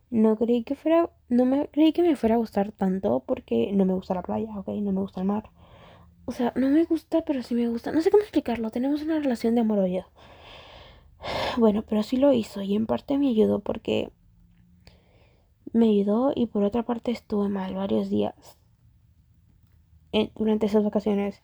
No 0.09 0.35
creí 0.35 0.63
que 0.63 0.75
fuera, 0.75 1.11
no 1.29 1.45
me 1.45 1.67
creí 1.67 1.93
que 1.93 2.01
me 2.01 2.15
fuera 2.15 2.35
a 2.35 2.39
gustar 2.39 2.71
tanto 2.71 3.23
porque 3.25 3.71
no 3.73 3.85
me 3.85 3.93
gusta 3.93 4.15
la 4.15 4.23
playa, 4.23 4.57
ok, 4.57 4.67
no 4.81 4.91
me 4.91 5.01
gusta 5.01 5.21
el 5.21 5.27
mar. 5.27 5.51
O 6.25 6.31
sea, 6.31 6.53
no 6.55 6.69
me 6.69 6.85
gusta, 6.85 7.23
pero 7.23 7.43
sí 7.43 7.55
me 7.55 7.69
gusta. 7.69 7.91
No 7.91 8.01
sé 8.01 8.11
cómo 8.11 8.23
explicarlo. 8.23 8.69
Tenemos 8.69 9.01
una 9.01 9.19
relación 9.19 9.55
de 9.55 9.61
amor-odio. 9.61 10.05
Bueno, 11.57 11.83
pero 11.83 12.03
sí 12.03 12.17
lo 12.17 12.33
hizo 12.33 12.61
y 12.61 12.75
en 12.75 12.85
parte 12.85 13.17
me 13.17 13.29
ayudó 13.29 13.59
porque 13.59 14.11
me 15.73 15.89
ayudó 15.89 16.31
y 16.35 16.45
por 16.47 16.63
otra 16.63 16.83
parte 16.83 17.11
estuve 17.11 17.49
mal 17.49 17.75
varios 17.75 18.09
días. 18.09 18.58
Durante 20.35 20.65
esas 20.65 20.83
vacaciones 20.83 21.41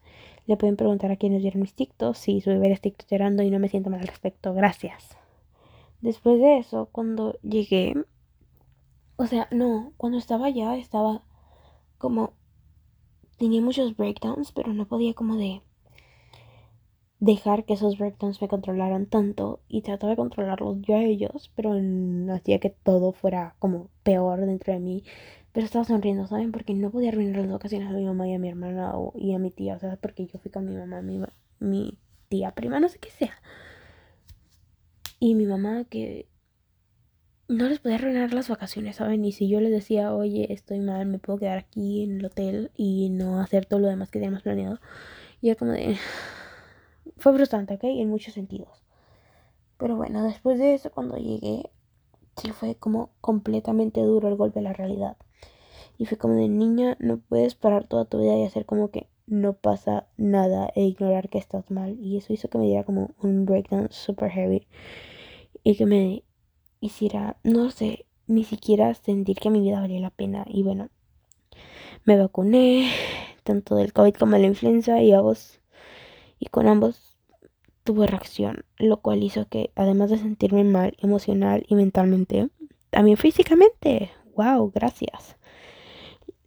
le 0.48 0.57
pueden 0.57 0.75
preguntar 0.75 1.12
a 1.12 1.17
quienes 1.17 1.41
vieron 1.41 1.62
mis 1.62 1.74
TikToks 1.74 2.17
si 2.17 2.41
su 2.41 2.50
bebé 2.50 2.72
está 2.72 2.89
llorando 3.10 3.43
y 3.43 3.51
no 3.51 3.60
me 3.60 3.69
siento 3.69 3.89
mal 3.89 4.01
al 4.01 4.07
respecto. 4.07 4.53
Gracias. 4.53 5.17
Después 6.01 6.39
de 6.39 6.57
eso, 6.57 6.89
cuando 6.91 7.38
llegué, 7.41 7.95
o 9.15 9.25
sea, 9.25 9.48
no, 9.51 9.93
cuando 9.98 10.17
estaba 10.17 10.48
allá 10.48 10.75
estaba 10.77 11.24
como 11.98 12.34
tenía 13.38 13.62
muchos 13.62 13.95
breakdowns, 13.98 14.51
pero 14.51 14.73
no 14.73 14.88
podía 14.88 15.13
como 15.13 15.36
de 15.36 15.62
dejar 17.19 17.65
que 17.65 17.73
esos 17.73 17.97
breakdowns 17.97 18.41
me 18.41 18.47
controlaran 18.47 19.08
tanto 19.08 19.62
y 19.67 19.82
trataba 19.82 20.12
de 20.12 20.17
controlarlos 20.17 20.82
yo 20.82 20.95
a 20.95 21.04
ellos, 21.04 21.51
pero 21.56 21.73
hacía 22.34 22.60
que 22.60 22.69
todo 22.69 23.13
fuera 23.13 23.56
como 23.60 23.89
peor 24.04 24.45
dentro 24.45 24.73
de 24.73 24.80
mí 24.80 25.04
pero 25.56 25.68
estaba 25.68 25.86
sonriendo, 25.86 26.28
¿saben? 26.28 26.52
Porque 26.52 26.74
no 26.74 26.91
podía 26.91 27.12
arruinar 27.12 27.46
las 27.46 27.56
ocasiones 27.56 27.88
a 27.88 27.94
mi 27.94 28.04
mamá 28.04 28.28
y 28.28 28.34
a 28.34 28.39
mi 28.39 28.50
hermana 28.50 28.94
y 29.15 29.34
a 29.34 29.39
mi 29.39 29.52
tía. 29.52 29.76
O 29.76 29.80
sea, 29.80 29.96
porque 29.96 30.28
yo 30.28 30.38
fui 30.38 30.52
con 30.52 30.65
mi 30.65 30.76
mamá, 30.76 31.02
mi, 31.02 31.22
mi 31.60 31.98
tía 32.28 32.52
prima, 32.52 32.82
no 32.82 32.89
sé 32.89 33.00
qué 33.00 33.10
sea. 33.10 33.41
Y 35.18 35.34
mi 35.34 35.46
mamá 35.46 35.86
que 35.86 36.28
no 37.48 37.70
les 37.70 37.80
podía 37.80 37.96
arruinar 37.96 38.34
las 38.34 38.50
vacaciones, 38.50 38.98
¿saben? 38.98 39.24
Y 39.24 39.32
si 39.32 39.48
yo 39.48 39.62
les 39.62 39.72
decía, 39.72 40.13
oye, 40.13 40.52
estoy 40.52 40.82
mal, 40.82 41.06
me 41.06 41.20
puedo 41.20 41.39
quedar 41.39 41.60
aquí 41.60 42.04
en 42.04 42.20
el 42.20 42.26
hotel 42.26 42.72
y 42.76 43.10
no 43.12 43.39
hacer 43.39 43.65
todo 43.65 43.80
lo 43.80 43.88
demás 43.88 44.12
que 44.12 44.20
teníamos 44.20 44.44
planeado. 44.44 44.82
Y 45.39 45.52
era 45.52 45.58
como 45.58 45.72
de... 45.72 45.98
Fue 47.18 47.34
frustrante, 47.34 47.76
¿ok? 47.76 47.86
En 47.86 48.10
muchos 48.10 48.34
sentidos. 48.34 48.84
Pero 49.78 49.96
bueno, 49.96 50.26
después 50.26 50.60
de 50.60 50.74
eso, 50.74 50.91
cuando 50.91 51.15
llegué, 51.15 51.72
sí 52.36 52.52
fue 52.52 52.76
como 52.76 53.12
completamente 53.22 54.02
duro 54.02 54.28
el 54.28 54.36
golpe 54.36 54.60
a 54.60 54.63
la 54.63 54.74
realidad. 54.74 55.15
Y 55.97 56.05
fue 56.05 56.17
como 56.17 56.36
de 56.36 56.49
niña, 56.49 56.97
no 56.99 57.17
puedes 57.19 57.55
parar 57.55 57.88
toda 57.88 58.05
tu 58.05 58.19
vida 58.19 58.38
y 58.38 58.43
hacer 58.43 58.65
como 58.65 58.89
que 58.89 59.08
no 59.27 59.53
pasa 59.53 60.08
nada 60.17 60.69
e 60.75 60.84
ignorar 60.84 61.29
que 61.29 61.38
estás 61.38 61.71
mal. 61.71 61.97
Y 61.99 62.17
eso 62.17 62.34
hizo 62.34 62.49
que 62.49 62.58
me 62.58 62.65
diera 62.65 62.84
como 62.84 63.12
un 63.21 63.45
breakdown 63.45 63.88
super 63.91 64.29
heavy. 64.29 64.67
Y 65.63 65.75
que 65.77 65.86
me 65.86 66.23
hiciera, 66.79 67.38
no 67.43 67.71
sé, 67.71 68.05
ni 68.27 68.43
siquiera 68.43 68.93
sentir 68.93 69.38
que 69.38 69.49
mi 69.49 69.62
vida 69.62 69.79
valía 69.79 69.99
la 69.99 70.10
pena. 70.10 70.45
Y 70.47 70.63
bueno, 70.63 70.89
me 72.03 72.17
vacuné, 72.17 72.91
tanto 73.43 73.75
del 73.75 73.93
COVID 73.93 74.13
como 74.15 74.34
de 74.34 74.41
la 74.41 74.47
influenza, 74.47 75.01
y 75.01 75.13
ambos, 75.13 75.62
y 76.39 76.47
con 76.47 76.67
ambos 76.67 77.17
tuve 77.84 78.08
reacción, 78.08 78.65
lo 78.77 79.01
cual 79.01 79.23
hizo 79.23 79.47
que, 79.47 79.71
además 79.75 80.10
de 80.10 80.17
sentirme 80.17 80.63
mal 80.63 80.95
emocional 80.99 81.65
y 81.67 81.75
mentalmente, 81.75 82.49
también 82.89 83.17
físicamente, 83.17 84.12
wow, 84.36 84.71
gracias 84.73 85.38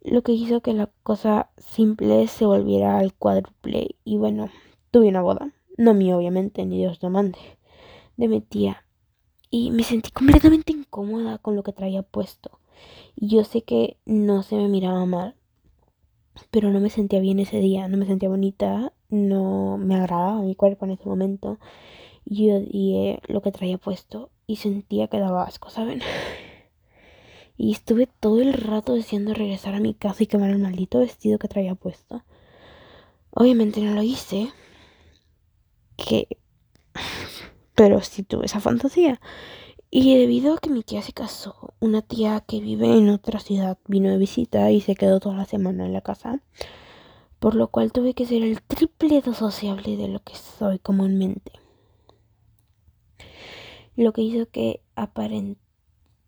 lo 0.09 0.23
que 0.23 0.31
hizo 0.31 0.61
que 0.61 0.73
la 0.73 0.89
cosa 1.03 1.51
simple 1.57 2.27
se 2.27 2.45
volviera 2.45 2.97
al 2.97 3.13
cuádruple. 3.13 3.95
Y 4.03 4.17
bueno, 4.17 4.49
tuve 4.91 5.07
una 5.07 5.21
boda, 5.21 5.53
no 5.77 5.93
mía 5.93 6.17
obviamente, 6.17 6.65
ni 6.65 6.77
Dios 6.77 7.01
lo 7.01 7.09
mande, 7.09 7.39
de 8.17 8.27
mi 8.27 8.41
tía. 8.41 8.83
Y 9.51 9.71
me 9.71 9.83
sentí 9.83 10.11
completamente 10.11 10.71
incómoda 10.71 11.37
con 11.37 11.55
lo 11.55 11.63
que 11.63 11.73
traía 11.73 12.01
puesto. 12.01 12.59
Y 13.15 13.27
yo 13.27 13.43
sé 13.43 13.61
que 13.63 13.97
no 14.05 14.43
se 14.43 14.55
me 14.55 14.67
miraba 14.67 15.05
mal, 15.05 15.35
pero 16.49 16.71
no 16.71 16.79
me 16.79 16.89
sentía 16.89 17.19
bien 17.19 17.39
ese 17.39 17.59
día, 17.59 17.87
no 17.87 17.97
me 17.97 18.05
sentía 18.05 18.29
bonita, 18.29 18.93
no 19.09 19.77
me 19.77 19.95
agradaba 19.95 20.41
mi 20.41 20.55
cuerpo 20.55 20.85
en 20.85 20.91
ese 20.91 21.07
momento. 21.07 21.59
Y 22.25 22.47
yo 22.47 22.55
odié 22.55 23.21
lo 23.27 23.41
que 23.41 23.51
traía 23.51 23.77
puesto 23.77 24.31
y 24.47 24.57
sentía 24.57 25.07
que 25.07 25.19
daba 25.19 25.43
asco, 25.43 25.69
¿saben? 25.69 26.01
Y 27.61 27.73
estuve 27.73 28.07
todo 28.07 28.39
el 28.39 28.53
rato 28.53 28.93
deseando 28.93 29.33
regresar 29.33 29.75
a 29.75 29.81
mi 29.81 29.93
casa 29.93 30.23
y 30.23 30.27
quemar 30.27 30.49
el 30.49 30.59
maldito 30.59 30.99
vestido 30.99 31.37
que 31.39 31.49
traía 31.49 31.75
puesto. 31.75 32.23
Obviamente 33.31 33.81
no 33.81 33.93
lo 33.93 34.01
hice. 34.01 34.53
Que... 35.97 36.37
Pero 37.75 37.99
sí 37.99 38.23
tuve 38.23 38.45
esa 38.45 38.61
fantasía. 38.61 39.19
Y 39.91 40.17
debido 40.17 40.53
a 40.53 40.59
que 40.59 40.69
mi 40.69 40.83
tía 40.83 41.01
se 41.01 41.11
casó, 41.11 41.73
una 41.81 42.01
tía 42.01 42.39
que 42.39 42.61
vive 42.61 42.97
en 42.97 43.09
otra 43.09 43.41
ciudad 43.41 43.77
vino 43.87 44.09
de 44.09 44.17
visita 44.17 44.71
y 44.71 44.79
se 44.79 44.95
quedó 44.95 45.19
toda 45.19 45.35
la 45.35 45.45
semana 45.45 45.85
en 45.85 45.91
la 45.91 45.99
casa. 45.99 46.41
Por 47.39 47.55
lo 47.55 47.67
cual 47.67 47.91
tuve 47.91 48.13
que 48.13 48.25
ser 48.25 48.41
el 48.41 48.61
triple 48.61 49.21
de 49.21 49.33
sociable 49.33 49.97
de 49.97 50.07
lo 50.07 50.23
que 50.23 50.35
soy 50.35 50.79
comúnmente. 50.79 51.51
Lo 53.97 54.13
que 54.13 54.21
hizo 54.21 54.49
que 54.49 54.81
aparentemente 54.95 55.68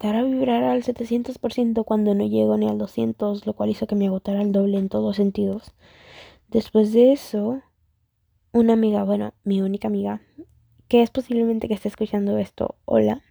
a 0.09 0.23
vibrar 0.23 0.63
al 0.63 0.83
700% 0.83 1.83
cuando 1.85 2.15
no 2.15 2.25
llego 2.25 2.57
ni 2.57 2.67
al 2.67 2.77
200, 2.77 3.45
lo 3.45 3.53
cual 3.53 3.69
hizo 3.69 3.87
que 3.87 3.95
me 3.95 4.07
agotara 4.07 4.41
el 4.41 4.51
doble 4.51 4.77
en 4.77 4.89
todos 4.89 5.15
sentidos. 5.15 5.73
Después 6.49 6.91
de 6.91 7.13
eso, 7.13 7.61
una 8.51 8.73
amiga, 8.73 9.03
bueno, 9.03 9.33
mi 9.43 9.61
única 9.61 9.87
amiga, 9.87 10.21
que 10.87 11.01
es 11.01 11.11
posiblemente 11.11 11.67
que 11.67 11.75
esté 11.75 11.87
escuchando 11.87 12.37
esto, 12.37 12.75
hola. 12.85 13.21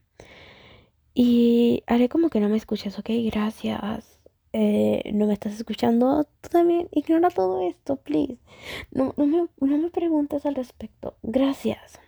Y 1.13 1.83
haré 1.87 2.09
como 2.09 2.31
que 2.31 2.41
no 2.41 2.49
me 2.49 2.57
escuchas, 2.57 2.99
ok, 2.99 3.11
gracias. 3.25 4.21
Eh, 4.53 5.11
no 5.13 5.27
me 5.27 5.33
estás 5.33 5.55
escuchando, 5.55 6.25
tú 6.41 6.49
también 6.51 6.89
ignora 6.93 7.31
todo 7.31 7.69
esto, 7.69 7.97
please. 7.97 8.39
No, 8.91 9.13
no, 9.17 9.27
me, 9.27 9.49
no 9.61 9.79
me 9.79 9.91
preguntes 9.91 10.47
al 10.47 10.55
respecto, 10.55 11.17
gracias. 11.23 12.01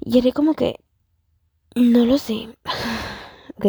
Y 0.00 0.18
haré 0.18 0.32
como 0.32 0.54
que 0.54 0.80
no 1.74 2.06
lo 2.06 2.18
sé. 2.18 2.48
Ok. 3.56 3.66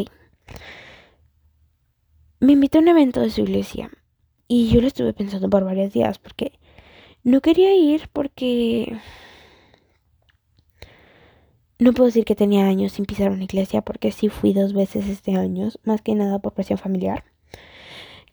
Me 2.39 2.53
invitó 2.53 2.77
a 2.77 2.81
un 2.81 2.87
evento 2.87 3.21
de 3.21 3.31
su 3.31 3.41
iglesia. 3.41 3.89
Y 4.47 4.69
yo 4.69 4.79
lo 4.79 4.87
estuve 4.87 5.13
pensando 5.13 5.49
por 5.49 5.65
varios 5.65 5.91
días 5.91 6.19
porque 6.19 6.53
no 7.23 7.41
quería 7.41 7.75
ir 7.75 8.09
porque 8.13 8.97
no 11.79 11.93
puedo 11.93 12.05
decir 12.05 12.23
que 12.23 12.35
tenía 12.35 12.65
años 12.65 12.93
sin 12.93 13.05
pisar 13.05 13.31
una 13.31 13.43
iglesia 13.43 13.81
porque 13.81 14.11
sí 14.11 14.29
fui 14.29 14.53
dos 14.53 14.73
veces 14.73 15.07
este 15.09 15.35
año, 15.35 15.69
más 15.83 16.01
que 16.01 16.15
nada 16.15 16.39
por 16.39 16.53
presión 16.53 16.79
familiar 16.79 17.25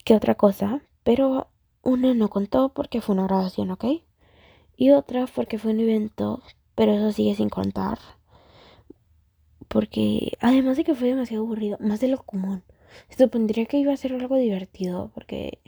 que 0.05 0.15
otra 0.15 0.35
cosa, 0.35 0.81
pero 1.03 1.49
una 1.81 2.13
no 2.13 2.29
contó 2.29 2.69
porque 2.69 3.01
fue 3.01 3.15
una 3.15 3.25
grabación, 3.25 3.71
¿ok? 3.71 3.85
Y 4.77 4.91
otra 4.91 5.25
porque 5.27 5.57
fue 5.57 5.71
un 5.71 5.79
evento, 5.79 6.41
pero 6.75 6.93
eso 6.93 7.11
sigue 7.11 7.35
sin 7.35 7.49
contar. 7.49 7.97
Porque 9.67 10.33
además 10.39 10.77
de 10.77 10.83
que 10.83 10.95
fue 10.95 11.09
demasiado 11.09 11.43
aburrido, 11.43 11.77
más 11.79 11.99
de 11.99 12.07
lo 12.07 12.23
común. 12.23 12.63
Se 13.09 13.23
supondría 13.23 13.65
que 13.65 13.77
iba 13.77 13.91
a 13.91 13.97
ser 13.97 14.13
algo 14.13 14.35
divertido, 14.37 15.11
porque, 15.13 15.59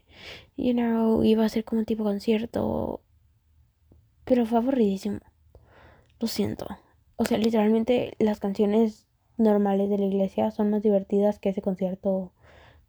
you 0.55 0.73
know, 0.73 1.23
iba 1.23 1.43
a 1.43 1.49
ser 1.49 1.63
como 1.63 1.79
un 1.79 1.85
tipo 1.85 2.03
concierto. 2.03 3.01
Pero 4.23 4.45
fue 4.45 4.59
aburridísimo. 4.59 5.19
Lo 6.19 6.27
siento. 6.27 6.67
O 7.17 7.25
sea, 7.25 7.37
literalmente 7.37 8.13
las 8.19 8.39
canciones 8.39 9.07
normales 9.37 9.89
de 9.89 9.97
la 9.97 10.05
iglesia 10.05 10.51
son 10.51 10.69
más 10.69 10.81
divertidas 10.81 11.39
que 11.39 11.49
ese 11.49 11.61
concierto 11.61 12.31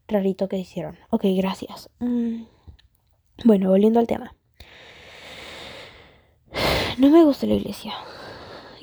rarito 0.06 0.48
que 0.48 0.58
hicieron. 0.58 0.96
Ok, 1.10 1.24
gracias. 1.36 1.90
Mm, 2.00 2.44
bueno, 3.44 3.70
volviendo 3.70 4.00
al 4.00 4.06
tema. 4.06 4.34
No 6.98 7.10
me 7.10 7.22
gusta 7.22 7.46
la 7.46 7.54
iglesia. 7.54 7.94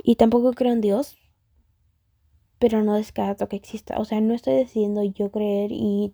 Y 0.01 0.15
tampoco 0.15 0.53
creo 0.53 0.71
en 0.71 0.79
Dios. 0.79 1.17
Pero 2.59 2.83
no 2.83 2.95
descarto 2.95 3.47
que 3.47 3.55
exista. 3.55 3.97
O 3.99 4.05
sea, 4.05 4.21
no 4.21 4.33
estoy 4.33 4.55
decidiendo 4.55 5.03
yo 5.03 5.31
creer 5.31 5.71
y 5.71 6.13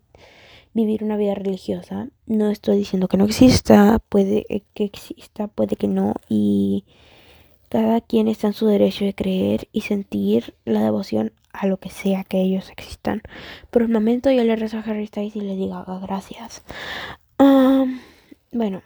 vivir 0.74 1.04
una 1.04 1.18
vida 1.18 1.36
religiosa. 1.36 2.10
No 2.26 2.50
estoy 2.50 2.78
diciendo 2.78 3.08
que 3.08 3.18
no 3.18 3.26
exista. 3.26 4.00
Puede 4.10 4.46
que 4.74 4.84
exista, 4.84 5.48
puede 5.48 5.76
que 5.76 5.88
no. 5.88 6.16
Y 6.30 6.86
cada 7.70 8.02
quien 8.02 8.28
está 8.28 8.48
en 8.48 8.54
su 8.54 8.68
derecho 8.68 9.06
de 9.06 9.16
creer 9.16 9.68
y 9.72 9.82
sentir 9.82 10.56
la 10.66 10.84
devoción 10.84 11.34
a 11.54 11.68
lo 11.68 11.78
que 11.78 11.90
sea 11.90 12.24
que 12.24 12.42
ellos 12.42 12.70
existan. 12.70 13.22
Por 13.70 13.84
un 13.84 13.92
momento 13.92 14.32
yo 14.32 14.44
le 14.44 14.56
rezo 14.56 14.78
a 14.78 14.82
Harry 14.82 15.08
Styles 15.08 15.36
y 15.36 15.42
le 15.42 15.56
digo 15.56 15.84
gracias. 16.02 16.64
bueno, 18.52 18.82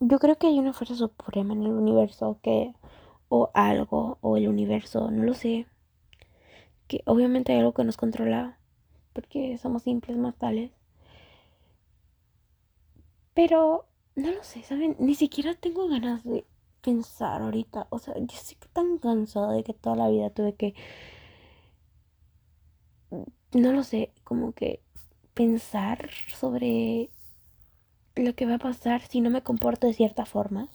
yo 0.00 0.18
creo 0.18 0.36
que 0.36 0.48
hay 0.48 0.58
una 0.58 0.72
fuerza 0.72 0.96
suprema 0.96 1.54
en 1.54 1.62
el 1.62 1.72
universo 1.72 2.38
que, 2.42 2.72
o 3.30 3.50
algo, 3.54 4.18
o 4.22 4.36
el 4.36 4.48
universo, 4.48 5.10
no 5.10 5.24
lo 5.24 5.34
sé. 5.34 5.66
Que 6.88 7.02
obviamente 7.06 7.52
hay 7.52 7.60
algo 7.60 7.72
que 7.74 7.84
nos 7.84 7.96
controla, 7.96 8.58
porque 9.14 9.56
somos 9.58 9.84
simples 9.84 10.16
mortales. 10.18 10.72
Pero 13.34 13.86
no 14.16 14.30
lo 14.32 14.42
sé, 14.44 14.62
¿saben? 14.64 14.96
Ni 14.98 15.14
siquiera 15.14 15.54
tengo 15.54 15.88
ganas 15.88 16.24
de 16.24 16.44
pensar 16.82 17.42
ahorita. 17.42 17.86
O 17.90 17.98
sea, 17.98 18.14
yo 18.18 18.26
estoy 18.36 18.56
tan 18.72 18.98
cansada 18.98 19.52
de 19.52 19.64
que 19.64 19.74
toda 19.74 19.96
la 19.96 20.08
vida 20.08 20.30
tuve 20.30 20.54
que. 20.54 20.74
No 23.52 23.72
lo 23.72 23.82
sé, 23.82 24.12
como 24.24 24.52
que 24.52 24.82
pensar 25.34 26.10
sobre 26.34 27.10
lo 28.16 28.34
que 28.34 28.46
va 28.46 28.56
a 28.56 28.58
pasar 28.58 29.02
si 29.02 29.20
no 29.20 29.30
me 29.30 29.42
comporto 29.42 29.86
de 29.86 29.94
cierta 29.94 30.26
forma. 30.26 30.68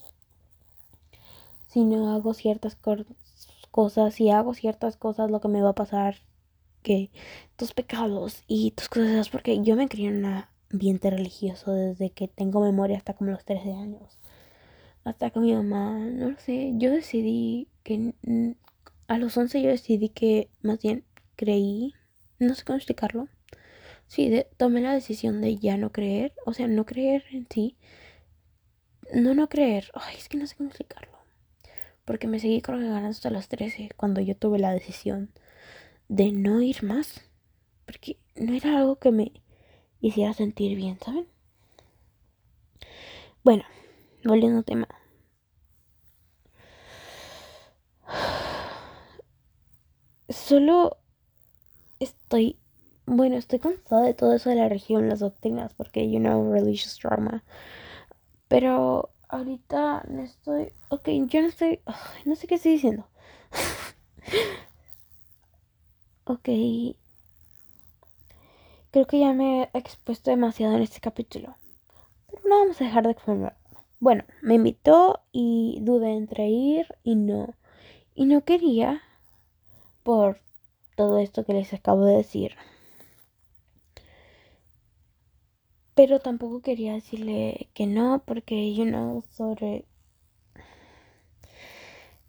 Si 1.75 1.83
no 1.83 2.15
hago 2.15 2.33
ciertas 2.33 2.77
cosas, 3.69 4.13
si 4.13 4.29
hago 4.29 4.53
ciertas 4.53 4.95
cosas, 4.95 5.29
lo 5.29 5.41
que 5.41 5.49
me 5.49 5.61
va 5.61 5.71
a 5.71 5.75
pasar, 5.75 6.15
que 6.83 7.11
tus 7.57 7.73
pecados 7.73 8.45
y 8.47 8.71
tus 8.71 8.87
cosas, 8.87 9.27
porque 9.27 9.61
yo 9.61 9.75
me 9.75 9.89
crié 9.89 10.07
en 10.07 10.19
una 10.19 10.49
ambiente 10.71 11.09
religioso 11.09 11.73
desde 11.73 12.11
que 12.11 12.29
tengo 12.29 12.61
memoria 12.61 12.95
hasta 12.95 13.13
como 13.13 13.31
los 13.31 13.43
13 13.43 13.73
años. 13.73 14.19
Hasta 15.03 15.31
con 15.31 15.43
mi 15.43 15.53
mamá, 15.53 15.99
no 15.99 16.29
lo 16.29 16.39
sé, 16.39 16.71
yo 16.77 16.91
decidí 16.91 17.67
que 17.83 18.13
a 19.09 19.17
los 19.17 19.35
11 19.35 19.61
yo 19.61 19.67
decidí 19.67 20.07
que 20.07 20.49
más 20.61 20.81
bien 20.81 21.03
creí, 21.35 21.93
no 22.39 22.55
sé 22.55 22.63
cómo 22.63 22.77
explicarlo. 22.77 23.27
Sí, 24.07 24.45
tomé 24.55 24.79
la 24.79 24.93
decisión 24.93 25.41
de 25.41 25.57
ya 25.57 25.75
no 25.75 25.91
creer, 25.91 26.31
o 26.45 26.53
sea, 26.53 26.69
no 26.69 26.85
creer 26.85 27.25
en 27.33 27.47
sí. 27.49 27.75
No, 29.13 29.35
no 29.35 29.49
creer, 29.49 29.91
ay, 29.93 30.15
es 30.17 30.29
que 30.29 30.37
no 30.37 30.47
sé 30.47 30.55
cómo 30.55 30.69
explicarlo. 30.69 31.14
Porque 32.05 32.27
me 32.27 32.39
seguí 32.39 32.61
ganas 32.61 33.17
hasta 33.17 33.29
los 33.31 33.47
13 33.49 33.89
cuando 33.97 34.21
yo 34.21 34.37
tuve 34.37 34.59
la 34.59 34.71
decisión 34.71 35.31
de 36.07 36.31
no 36.31 36.61
ir 36.61 36.83
más. 36.83 37.23
Porque 37.85 38.17
no 38.35 38.53
era 38.53 38.77
algo 38.77 38.97
que 38.97 39.11
me 39.11 39.31
hiciera 39.99 40.33
sentir 40.33 40.75
bien, 40.77 40.99
¿saben? 41.03 41.27
Bueno, 43.43 43.63
volviendo 44.23 44.59
al 44.59 44.65
tema. 44.65 44.87
Solo 50.29 50.97
estoy, 51.99 52.59
bueno, 53.05 53.35
estoy 53.37 53.59
cansada 53.59 54.03
de 54.03 54.13
todo 54.13 54.33
eso 54.33 54.49
de 54.49 54.55
la 54.55 54.67
religión, 54.69 55.09
las 55.09 55.19
doctrinas, 55.19 55.73
porque, 55.73 56.09
you 56.09 56.19
know, 56.19 56.51
religious 56.51 56.99
drama. 57.01 57.43
Pero 58.47 59.14
ahorita 59.35 60.03
no 60.07 60.21
estoy, 60.21 60.71
ok, 60.89 61.09
yo 61.27 61.41
no 61.41 61.47
estoy, 61.47 61.81
no 62.25 62.35
sé 62.35 62.47
qué 62.47 62.55
estoy 62.55 62.73
diciendo. 62.73 63.07
ok, 66.25 66.49
Creo 68.95 69.07
que 69.07 69.19
ya 69.19 69.33
me 69.33 69.63
he 69.63 69.77
expuesto 69.77 70.31
demasiado 70.31 70.77
en 70.77 70.81
este 70.81 71.01
capítulo. 71.01 71.57
Pero 72.27 72.43
no 72.47 72.59
vamos 72.59 72.79
a 72.79 72.85
dejar 72.85 73.03
de 73.03 73.11
exponer. 73.11 73.53
Bueno, 73.99 74.23
me 74.41 74.53
invitó 74.53 75.19
y 75.33 75.79
dudé 75.81 76.13
entre 76.13 76.47
ir 76.47 76.87
y 77.03 77.15
no. 77.15 77.55
Y 78.13 78.23
no 78.23 78.45
quería 78.45 79.01
por 80.03 80.39
todo 80.95 81.19
esto 81.19 81.43
que 81.43 81.51
les 81.51 81.73
acabo 81.73 82.05
de 82.05 82.15
decir. 82.15 82.55
Pero 85.95 86.19
tampoco 86.19 86.61
quería 86.61 86.93
decirle 86.93 87.69
que 87.73 87.87
no 87.87 88.21
porque, 88.25 88.73
you 88.75 88.85
know, 88.85 89.23
sobre... 89.31 89.85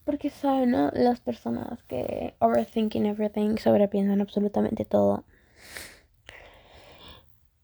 Porque 0.05 0.31
saben, 0.31 0.71
¿no? 0.71 0.91
Las 0.93 1.21
personas 1.21 1.83
que 1.85 2.35
overthinking 2.39 3.07
everything, 3.07 3.57
sobrepiensan 3.59 4.21
absolutamente 4.21 4.85
todo. 4.85 5.25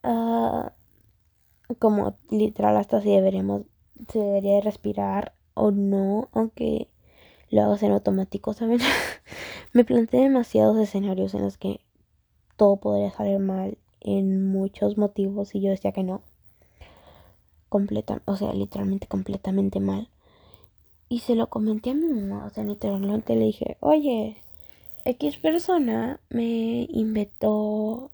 Ah, 0.02 0.72
como 1.78 2.18
literal 2.30 2.76
hasta 2.76 3.00
si 3.00 3.10
deberíamos, 3.10 3.62
se 4.08 4.18
debería 4.18 4.60
respirar 4.60 5.34
o 5.54 5.70
no, 5.70 6.28
aunque 6.32 6.88
lo 7.50 7.62
hago 7.62 7.76
en 7.80 7.92
automático, 7.92 8.54
¿saben? 8.54 8.80
Me 9.72 9.84
planteé 9.84 10.22
demasiados 10.22 10.78
escenarios 10.78 11.34
en 11.34 11.42
los 11.42 11.58
que 11.58 11.80
todo 12.56 12.78
podría 12.78 13.10
salir 13.10 13.38
mal 13.38 13.78
en 14.04 14.50
muchos 14.50 14.98
motivos 14.98 15.54
y 15.54 15.60
yo 15.60 15.70
decía 15.70 15.92
que 15.92 16.02
no. 16.02 16.22
Completa, 17.68 18.22
o 18.26 18.36
sea, 18.36 18.52
literalmente 18.52 19.06
completamente 19.06 19.80
mal. 19.80 20.08
Y 21.08 21.20
se 21.20 21.34
lo 21.34 21.48
comenté 21.48 21.90
a 21.90 21.94
mi 21.94 22.08
mamá, 22.08 22.46
o 22.46 22.50
sea, 22.50 22.64
literalmente 22.64 23.36
le 23.36 23.46
dije, 23.46 23.76
oye, 23.80 24.36
X 25.04 25.36
persona 25.38 26.20
me 26.30 26.86
inventó 26.90 28.10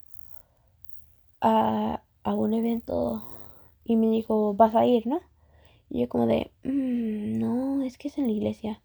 a, 1.41 2.01
un 2.25 2.53
evento 2.53 3.23
y 3.85 3.95
me 3.95 4.07
dijo, 4.07 4.53
vas 4.53 4.75
a 4.75 4.85
ir, 4.85 5.07
¿no? 5.07 5.21
Y 5.89 6.01
yo 6.01 6.09
como 6.09 6.27
de, 6.27 6.51
mm, 6.63 7.39
no, 7.39 7.83
es 7.83 7.97
que 7.97 8.09
es 8.09 8.17
en 8.17 8.27
la 8.27 8.33
iglesia. 8.33 8.81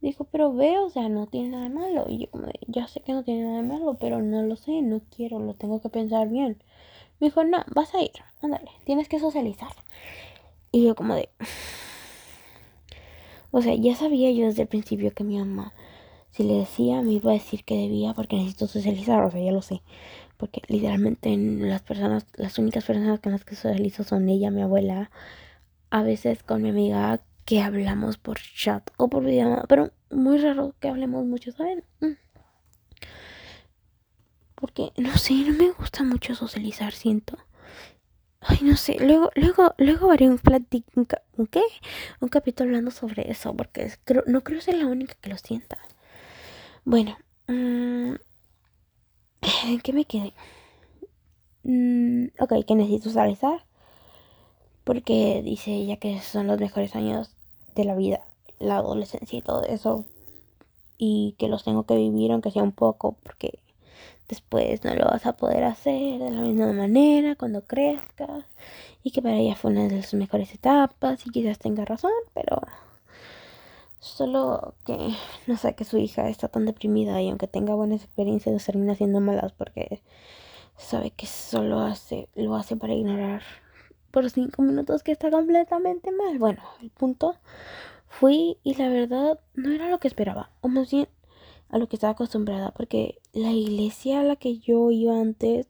Dijo, 0.00 0.24
pero 0.24 0.52
ve, 0.52 0.78
o 0.78 0.88
sea, 0.90 1.08
no 1.08 1.26
tiene 1.26 1.50
nada 1.50 1.68
malo. 1.68 2.06
Y 2.08 2.18
yo 2.18 2.30
como 2.30 2.46
de, 2.46 2.58
ya 2.68 2.88
sé 2.88 3.00
que 3.00 3.12
no 3.12 3.22
tiene 3.22 3.44
nada 3.44 3.56
de 3.58 3.68
malo, 3.68 3.96
pero 4.00 4.22
no 4.22 4.42
lo 4.42 4.56
sé, 4.56 4.82
no 4.82 5.00
quiero, 5.14 5.38
lo 5.38 5.54
tengo 5.54 5.80
que 5.80 5.88
pensar 5.88 6.28
bien. 6.28 6.62
Me 7.20 7.28
dijo, 7.28 7.44
no, 7.44 7.64
vas 7.74 7.94
a 7.94 8.02
ir, 8.02 8.12
ándale, 8.42 8.70
tienes 8.84 9.08
que 9.08 9.18
socializar. 9.20 9.72
Y 10.72 10.84
yo 10.84 10.94
como 10.94 11.14
de... 11.14 11.28
O 13.52 13.62
sea, 13.62 13.74
ya 13.74 13.96
sabía 13.96 14.30
yo 14.30 14.46
desde 14.46 14.62
el 14.62 14.68
principio 14.68 15.12
que 15.12 15.24
mi 15.24 15.36
mamá, 15.36 15.72
si 16.30 16.44
le 16.44 16.54
decía, 16.54 17.02
me 17.02 17.14
iba 17.14 17.32
a 17.32 17.34
decir 17.34 17.64
que 17.64 17.74
debía 17.76 18.14
porque 18.14 18.36
necesito 18.36 18.68
socializar, 18.68 19.24
o 19.24 19.30
sea, 19.32 19.42
ya 19.42 19.50
lo 19.50 19.60
sé 19.60 19.82
porque 20.40 20.62
literalmente 20.68 21.36
las 21.36 21.82
personas, 21.82 22.26
las 22.34 22.58
únicas 22.58 22.84
personas 22.84 23.20
con 23.20 23.32
las 23.32 23.44
que 23.44 23.56
socializo 23.56 24.04
son 24.04 24.28
ella, 24.30 24.50
mi 24.50 24.62
abuela, 24.62 25.10
a 25.90 26.02
veces 26.02 26.42
con 26.42 26.62
mi 26.62 26.70
amiga 26.70 27.20
que 27.50 27.60
hablamos 27.60 28.16
por 28.16 28.38
chat 28.38 28.88
o 28.96 29.10
por 29.10 29.24
videollamada, 29.24 29.64
pero 29.68 29.90
muy 30.08 30.38
raro 30.38 30.76
que 30.78 30.88
hablemos 30.88 31.26
mucho, 31.26 31.50
¿saben? 31.50 31.82
Mm. 31.98 32.12
Porque 34.54 34.92
no 34.96 35.16
sé, 35.16 35.34
no 35.34 35.54
me 35.54 35.72
gusta 35.72 36.04
mucho 36.04 36.36
socializar, 36.36 36.92
siento. 36.92 37.36
Ay, 38.40 38.58
no 38.62 38.76
sé, 38.76 38.98
luego, 39.00 39.32
luego, 39.34 39.74
luego 39.78 40.12
haré 40.12 40.28
un 40.28 40.40
un, 40.94 41.46
¿qué? 41.48 41.62
Un 42.20 42.28
capítulo 42.28 42.68
hablando 42.68 42.92
sobre 42.92 43.28
eso, 43.28 43.52
porque 43.56 43.92
no 44.26 44.44
creo 44.44 44.60
ser 44.60 44.76
la 44.76 44.86
única 44.86 45.14
que 45.20 45.30
lo 45.30 45.36
sienta. 45.36 45.76
Bueno, 46.84 47.18
mmm, 47.48 48.14
¿En 49.64 49.80
qué 49.80 49.92
me 49.92 50.04
quedé? 50.04 50.34
Mm, 51.64 52.26
ok, 52.38 52.64
que 52.64 52.76
necesito 52.76 53.06
socializar. 53.06 53.66
Porque 54.84 55.42
dice 55.44 55.72
ella 55.72 55.96
que 55.96 56.20
son 56.20 56.46
los 56.46 56.60
mejores 56.60 56.94
años 56.94 57.34
de 57.74 57.84
la 57.84 57.94
vida, 57.94 58.20
la 58.58 58.76
adolescencia 58.76 59.38
y 59.38 59.42
todo 59.42 59.62
eso. 59.64 60.04
y 60.98 61.34
que 61.38 61.48
los 61.48 61.64
tengo 61.64 61.84
que 61.84 61.96
vivir 61.96 62.30
aunque 62.32 62.50
sea 62.50 62.62
un 62.62 62.72
poco 62.72 63.16
porque 63.22 63.58
después 64.28 64.84
no 64.84 64.94
lo 64.94 65.06
vas 65.06 65.26
a 65.26 65.32
poder 65.32 65.64
hacer 65.64 66.18
de 66.18 66.30
la 66.30 66.40
misma 66.42 66.72
manera 66.72 67.36
cuando 67.36 67.62
crezcas 67.62 68.44
y 69.02 69.10
que 69.10 69.22
para 69.22 69.36
ella 69.36 69.56
fue 69.56 69.70
una 69.72 69.88
de 69.88 70.02
sus 70.02 70.14
mejores 70.14 70.54
etapas 70.54 71.26
y 71.26 71.30
quizás 71.30 71.58
tenga 71.58 71.84
razón, 71.84 72.12
pero 72.34 72.60
solo 73.98 74.74
que 74.86 74.96
no 75.46 75.56
sé 75.56 75.74
que 75.74 75.84
su 75.84 75.98
hija 75.98 76.28
está 76.28 76.48
tan 76.48 76.64
deprimida 76.66 77.20
y 77.22 77.28
aunque 77.28 77.46
tenga 77.46 77.74
buenas 77.74 78.04
experiencias 78.04 78.64
termina 78.64 78.94
siendo 78.94 79.20
malas 79.20 79.52
porque 79.52 80.00
sabe 80.76 81.10
que 81.10 81.26
solo 81.26 81.80
hace 81.80 82.28
lo 82.34 82.54
hace 82.56 82.76
para 82.76 82.94
ignorar 82.94 83.42
por 84.10 84.30
cinco 84.30 84.62
minutos 84.62 85.02
que 85.02 85.12
está 85.12 85.30
completamente 85.30 86.10
mal. 86.12 86.38
Bueno, 86.38 86.62
el 86.82 86.90
punto 86.90 87.36
fui 88.08 88.58
y 88.62 88.74
la 88.74 88.88
verdad 88.88 89.40
no 89.54 89.72
era 89.72 89.88
lo 89.88 90.00
que 90.00 90.08
esperaba, 90.08 90.50
o 90.60 90.68
más 90.68 90.90
bien 90.90 91.08
a 91.70 91.78
lo 91.78 91.88
que 91.88 91.96
estaba 91.96 92.12
acostumbrada, 92.12 92.72
porque 92.72 93.20
la 93.32 93.52
iglesia 93.52 94.20
a 94.20 94.24
la 94.24 94.36
que 94.36 94.58
yo 94.58 94.90
iba 94.90 95.20
antes 95.20 95.68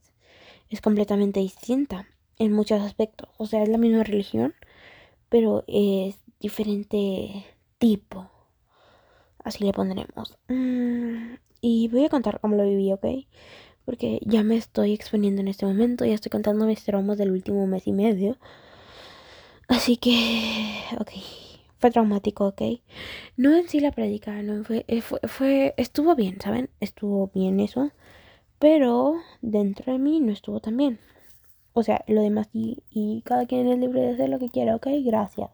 es 0.71 0.81
completamente 0.81 1.41
distinta 1.41 2.07
en 2.39 2.53
muchos 2.53 2.81
aspectos. 2.81 3.29
O 3.37 3.47
sea, 3.47 3.63
es 3.63 3.69
la 3.69 3.79
misma 3.79 4.03
religión, 4.03 4.55
pero 5.29 5.65
es 5.67 6.17
diferente 6.41 7.45
tipo. 7.79 8.31
Así 9.45 9.65
le 9.65 9.73
pondremos. 9.73 10.39
Mm, 10.49 11.35
y 11.61 11.89
voy 11.89 12.05
a 12.07 12.09
contar 12.09 12.41
cómo 12.41 12.57
lo 12.57 12.65
viví, 12.65 12.93
¿ok? 12.93 13.05
Porque 13.85 14.21
ya 14.25 14.43
me 14.43 14.57
estoy 14.57 14.93
exponiendo 14.93 15.41
en 15.41 15.49
este 15.49 15.67
momento, 15.67 16.05
ya 16.05 16.15
estoy 16.15 16.31
contando 16.31 16.67
mis 16.67 16.85
traumas 16.85 17.19
del 17.19 17.31
último 17.33 17.67
mes 17.67 17.87
y 17.87 17.93
medio. 17.93 18.37
Así 19.69 19.97
que, 19.97 20.83
ok, 20.99 21.11
fue 21.79 21.91
traumático, 21.91 22.47
¿ok? 22.49 22.63
No 23.37 23.57
en 23.57 23.69
sí 23.69 23.81
la 23.81 23.93
predica, 23.93 24.43
no 24.43 24.65
fue, 24.65 24.85
eh, 24.89 25.01
fue, 25.01 25.21
fue, 25.27 25.75
estuvo 25.77 26.15
bien, 26.15 26.41
¿saben? 26.41 26.71
Estuvo 26.81 27.31
bien 27.35 27.61
eso, 27.61 27.91
pero 28.59 29.15
dentro 29.43 29.93
de 29.93 29.99
mí 29.99 30.21
no 30.21 30.33
estuvo 30.33 30.61
tan 30.61 30.77
bien. 30.77 30.99
O 31.73 31.83
sea, 31.83 32.05
lo 32.09 32.23
demás 32.23 32.49
y, 32.53 32.83
y 32.91 33.23
cada 33.23 33.47
quien 33.47 33.69
es 33.69 33.79
libre 33.79 34.01
de 34.03 34.11
hacer 34.15 34.29
lo 34.29 34.39
que 34.39 34.51
quiera, 34.51 34.77
¿ok? 34.77 34.89
Gracias. 35.05 35.51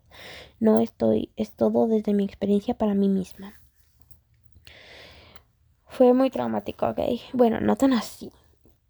No 0.61 0.81
estoy, 0.81 1.31
es 1.37 1.53
todo 1.53 1.87
desde 1.87 2.15
mi 2.15 2.25
experiencia 2.25 2.75
para 2.75 2.95
mí 2.95 3.09
misma. 3.09 3.55
Fue 5.97 6.13
muy 6.13 6.29
traumático, 6.29 6.87
¿ok? 6.87 6.99
Bueno, 7.33 7.59
no 7.61 7.75
tan 7.77 7.95
así. 7.95 8.31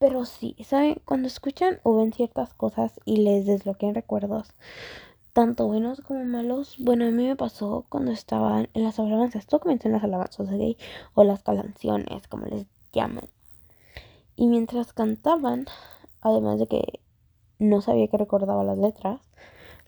Pero 0.01 0.25
sí, 0.25 0.57
¿saben? 0.65 1.01
Cuando 1.05 1.29
escuchan 1.29 1.79
o 1.85 1.95
ven 1.95 2.13
ciertas 2.13 2.53
cosas 2.53 2.99
y 3.05 3.19
les 3.19 3.47
desbloquean 3.47 3.95
recuerdos, 3.95 4.49
tanto 5.33 5.69
buenos 5.69 6.01
como 6.01 6.25
malos, 6.25 6.75
bueno, 6.81 7.07
a 7.07 7.13
mí 7.13 7.25
me 7.25 7.37
pasó 7.37 7.87
cuando 7.91 8.11
estaban 8.11 8.71
en 8.75 8.83
las 8.83 8.99
alabanzas. 8.99 9.43
Esto 9.43 9.61
comenzó 9.61 9.87
en 9.87 9.93
las 9.93 10.03
alabanzas, 10.03 10.49
¿ok? 10.51 10.77
O 11.15 11.23
las 11.23 11.45
canciones, 11.45 12.27
como 12.27 12.47
les 12.47 12.67
llaman. 12.93 13.29
Y 14.35 14.49
mientras 14.49 14.93
cantaban, 14.93 15.67
además 16.23 16.59
de 16.59 16.67
que 16.67 17.01
no 17.61 17.83
sabía 17.83 18.09
que 18.09 18.19
recordaba 18.19 18.65
las 18.65 18.79
letras, 18.79 19.21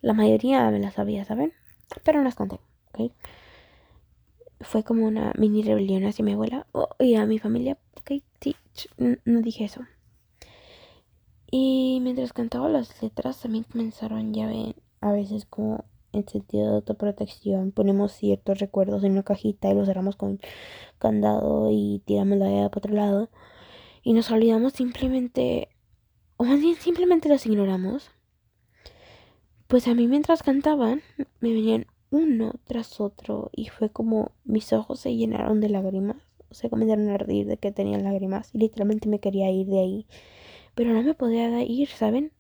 la 0.03 0.13
mayoría 0.13 0.71
me 0.71 0.79
las 0.79 0.95
sabía, 0.95 1.25
¿saben? 1.25 1.53
Pero 2.05 2.19
no 2.19 2.25
las 2.27 2.37
canté, 2.37 2.61
¿ok? 2.95 3.11
Fue 4.61 4.85
como 4.85 5.07
una 5.07 5.33
mini 5.37 5.63
rebelión 5.63 6.05
hacia 6.05 6.25
mi 6.25 6.33
abuela 6.33 6.67
y 6.99 7.15
a 7.15 7.27
mi 7.27 7.39
familia. 7.39 7.79
No 8.97 9.41
dije 9.43 9.65
eso. 9.65 9.83
Y 11.51 12.01
mientras 12.03 12.33
cantaba 12.33 12.69
las 12.69 13.03
letras 13.03 13.41
también 13.41 13.65
comenzaron, 13.65 14.35
ya 14.35 14.51
a 15.01 15.13
veces 15.13 15.47
como 15.47 15.85
en 16.13 16.29
sentido 16.29 16.69
de 16.69 16.75
autoprotección. 16.77 17.73
Ponemos 17.73 18.13
ciertos 18.13 18.59
recuerdos 18.59 19.05
en 19.05 19.13
una 19.13 19.23
cajita 19.23 19.71
y 19.71 19.75
los 19.75 19.87
cerramos 19.87 20.17
con 20.17 20.41
candado 20.99 21.71
y 21.71 22.03
tiramos 22.05 22.39
la 22.39 22.51
idea 22.51 22.69
para 22.69 22.79
otro 22.79 22.95
lado. 22.95 23.31
Y 24.03 24.13
nos 24.13 24.31
olvidamos 24.31 24.73
simplemente, 24.75 25.69
o 26.37 26.45
más 26.45 26.61
bien 26.61 26.77
simplemente 26.77 27.29
los 27.29 27.47
ignoramos. 27.47 28.11
Pues 29.67 29.87
a 29.87 29.95
mí 29.95 30.07
mientras 30.09 30.43
cantaban 30.43 31.03
me 31.41 31.53
venían 31.53 31.87
uno 32.11 32.55
tras 32.67 33.01
otro 33.01 33.51
y 33.53 33.69
fue 33.69 33.91
como 33.91 34.33
mis 34.45 34.73
ojos 34.73 35.01
se 35.01 35.15
llenaron 35.15 35.61
de 35.61 35.69
lágrimas, 35.69 36.17
o 36.51 36.55
sea, 36.55 36.71
comenzaron 36.71 37.09
a 37.11 37.15
arder 37.15 37.47
de 37.47 37.57
que 37.59 37.73
tenía 37.73 37.99
lágrimas 37.99 38.51
y 38.55 38.59
literalmente 38.59 39.09
me 39.09 39.21
quería 39.21 39.51
ir 39.51 39.67
de 39.67 39.81
ahí, 39.81 40.07
pero 40.75 40.93
no 40.93 41.03
me 41.03 41.15
podía 41.15 41.63
ir, 41.63 41.89
¿saben? 41.89 42.33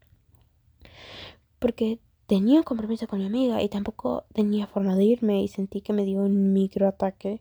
Porque 1.59 1.99
tenía 2.27 2.59
un 2.59 2.63
compromiso 2.63 3.07
con 3.09 3.19
mi 3.21 3.27
amiga 3.27 3.63
y 3.63 3.69
tampoco 3.69 4.25
tenía 4.33 4.67
forma 4.67 4.95
de 4.97 5.05
irme 5.05 5.43
y 5.43 5.49
sentí 5.49 5.81
que 5.81 5.93
me 5.93 6.05
dio 6.05 6.21
un 6.21 6.53
microataque 6.53 7.41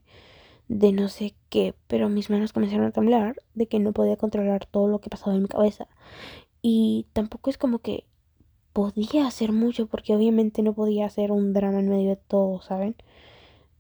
de 0.68 0.92
no 0.92 1.08
sé 1.10 1.36
qué, 1.50 1.76
pero 1.88 2.10
mis 2.10 2.30
manos 2.30 2.54
comenzaron 2.54 2.86
a 2.88 2.92
temblar 2.92 3.42
de 3.54 3.68
que 3.68 3.80
no 3.80 3.94
podía 3.94 4.18
controlar 4.18 4.66
todo 4.66 4.88
lo 4.88 5.00
que 5.00 5.10
pasaba 5.10 5.36
en 5.36 5.44
mi 5.44 5.48
cabeza. 5.48 5.88
Y 6.62 7.06
tampoco 7.14 7.50
es 7.50 7.58
como 7.58 7.80
que 7.80 8.06
podía 8.78 9.26
hacer 9.26 9.54
mucho 9.54 9.88
porque 9.88 10.14
obviamente 10.14 10.62
no 10.62 10.74
podía 10.74 11.08
hacer 11.08 11.32
un 11.32 11.52
drama 11.52 11.80
en 11.80 11.90
medio 11.90 12.10
de 12.10 12.16
todo, 12.16 12.62
¿saben? 12.62 12.96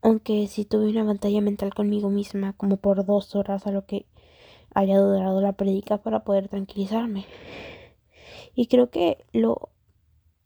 Aunque 0.02 0.48
si 0.48 0.66
tuve 0.66 0.90
una 0.90 1.04
batalla 1.04 1.40
mental 1.40 1.72
conmigo 1.72 2.10
misma 2.10 2.54
como 2.54 2.78
por 2.78 3.06
dos 3.06 3.36
horas 3.36 3.68
a 3.68 3.72
lo 3.72 3.86
que 3.86 4.08
haya 4.74 4.98
durado 4.98 5.40
la 5.40 5.54
predica 5.54 6.00
para 6.00 6.24
poder 6.24 6.48
tranquilizarme. 6.48 7.28
Y 8.56 8.66
creo 8.66 8.90
que 8.90 9.24
lo, 9.34 9.70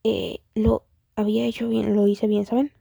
eh, 0.04 0.40
lo 0.54 0.84
había 1.16 1.46
hecho 1.46 1.70
bien, 1.70 1.96
lo 1.96 2.06
hice 2.08 2.28
bien, 2.28 2.46
¿saben? 2.46 2.74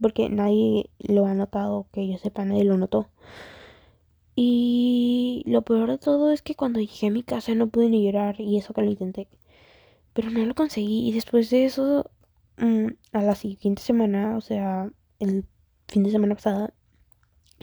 Porque 0.00 0.30
nadie 0.30 0.88
lo 1.00 1.26
ha 1.26 1.34
notado, 1.34 1.86
que 1.92 2.08
yo 2.08 2.16
sepa, 2.16 2.46
nadie 2.46 2.64
lo 2.64 2.78
notó. 2.78 3.10
Y 4.34 5.42
lo 5.44 5.60
peor 5.60 5.90
de 5.90 5.98
todo 5.98 6.30
es 6.30 6.40
que 6.40 6.54
cuando 6.54 6.80
llegué 6.80 7.08
a 7.08 7.10
mi 7.10 7.22
casa 7.22 7.54
no 7.54 7.66
pude 7.66 7.90
ni 7.90 8.02
llorar 8.02 8.40
y 8.40 8.56
eso 8.56 8.72
que 8.72 8.80
lo 8.80 8.90
intenté 8.90 9.28
pero 10.14 10.30
no 10.30 10.44
lo 10.46 10.54
conseguí. 10.54 11.08
Y 11.08 11.12
después 11.12 11.50
de 11.50 11.66
eso, 11.66 12.10
mm, 12.58 12.86
a 13.12 13.22
la 13.22 13.34
siguiente 13.34 13.82
semana, 13.82 14.36
o 14.36 14.40
sea, 14.40 14.90
el 15.18 15.44
fin 15.88 16.04
de 16.04 16.10
semana 16.10 16.34
pasada, 16.36 16.72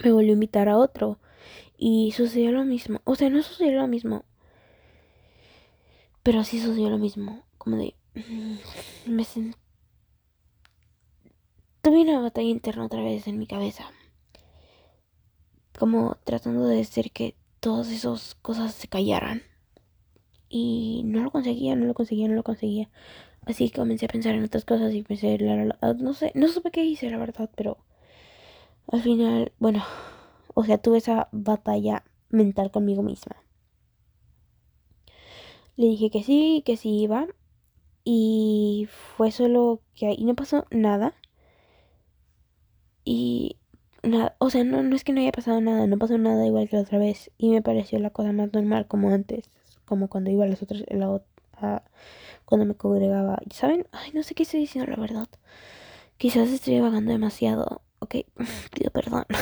me 0.03 0.11
volvió 0.11 0.31
a 0.31 0.33
invitar 0.33 0.69
a 0.69 0.77
otro. 0.77 1.19
Y 1.77 2.11
sucedió 2.11 2.51
lo 2.51 2.63
mismo. 2.65 3.01
O 3.05 3.15
sea, 3.15 3.29
no 3.29 3.41
sucedió 3.41 3.79
lo 3.81 3.87
mismo. 3.87 4.25
Pero 6.23 6.43
sí 6.43 6.59
sucedió 6.59 6.89
lo 6.89 6.99
mismo. 6.99 7.43
Como 7.57 7.77
de... 7.77 7.95
Mm, 8.13 8.57
me 9.07 9.23
sentí... 9.23 9.57
Tuve 11.81 12.01
una 12.01 12.19
batalla 12.19 12.49
interna 12.49 12.85
otra 12.85 13.01
vez 13.01 13.25
en 13.27 13.39
mi 13.39 13.47
cabeza. 13.47 13.91
Como 15.79 16.17
tratando 16.23 16.67
de 16.67 16.81
hacer 16.81 17.11
que 17.11 17.35
todas 17.59 17.89
esas 17.89 18.35
cosas 18.35 18.75
se 18.75 18.87
callaran. 18.87 19.41
Y 20.53 21.03
no 21.05 21.23
lo 21.23 21.31
conseguía, 21.31 21.75
no 21.77 21.85
lo 21.85 21.93
conseguía, 21.93 22.27
no 22.27 22.35
lo 22.35 22.43
conseguía. 22.43 22.89
Así 23.45 23.69
que 23.69 23.79
comencé 23.79 24.05
a 24.05 24.09
pensar 24.09 24.35
en 24.35 24.43
otras 24.43 24.65
cosas 24.65 24.93
y 24.93 25.01
pensé, 25.01 25.37
la, 25.39 25.77
ah, 25.81 25.93
no 25.97 26.13
sé, 26.13 26.31
no 26.35 26.49
supe 26.49 26.71
qué 26.71 26.83
hice, 26.83 27.09
la 27.09 27.17
verdad, 27.17 27.49
pero 27.55 27.77
al 28.87 29.01
final, 29.01 29.53
bueno, 29.59 29.83
o 30.53 30.63
sea, 30.65 30.77
tuve 30.77 30.97
esa 30.97 31.29
batalla 31.31 32.03
mental 32.29 32.69
conmigo 32.71 33.01
misma. 33.01 33.37
Le 35.77 35.87
dije 35.87 36.09
que 36.11 36.23
sí, 36.23 36.63
que 36.65 36.77
sí 36.77 37.01
iba. 37.01 37.27
Y 38.03 38.87
fue 39.15 39.31
solo 39.31 39.81
que 39.93 40.07
ahí 40.07 40.25
no 40.25 40.35
pasó 40.35 40.65
nada. 40.71 41.13
Y 43.05 43.57
nada, 44.03 44.35
o 44.39 44.49
sea, 44.49 44.63
no, 44.63 44.83
no 44.83 44.95
es 44.95 45.03
que 45.03 45.13
no 45.13 45.21
haya 45.21 45.31
pasado 45.31 45.61
nada, 45.61 45.87
no 45.87 45.97
pasó 45.97 46.17
nada 46.17 46.45
igual 46.45 46.67
que 46.69 46.75
la 46.75 46.81
otra 46.83 46.97
vez. 46.99 47.31
Y 47.37 47.49
me 47.51 47.61
pareció 47.61 47.99
la 47.99 48.09
cosa 48.09 48.33
más 48.33 48.51
normal 48.53 48.87
como 48.87 49.11
antes 49.11 49.49
como 49.91 50.07
cuando 50.07 50.31
iba 50.31 50.45
a 50.45 50.47
las 50.47 50.63
otras, 50.63 50.85
la, 50.87 51.21
cuando 52.45 52.65
me 52.65 52.75
congregaba. 52.75 53.39
¿Saben? 53.53 53.87
Ay, 53.91 54.11
no 54.13 54.23
sé 54.23 54.35
qué 54.35 54.43
estoy 54.43 54.61
diciendo, 54.61 54.89
la 54.89 54.95
verdad. 54.95 55.27
Quizás 56.15 56.47
estoy 56.47 56.79
vagando 56.79 57.11
demasiado. 57.11 57.81
Ok, 57.99 58.15
pido 58.73 58.89
perdón. 58.91 59.25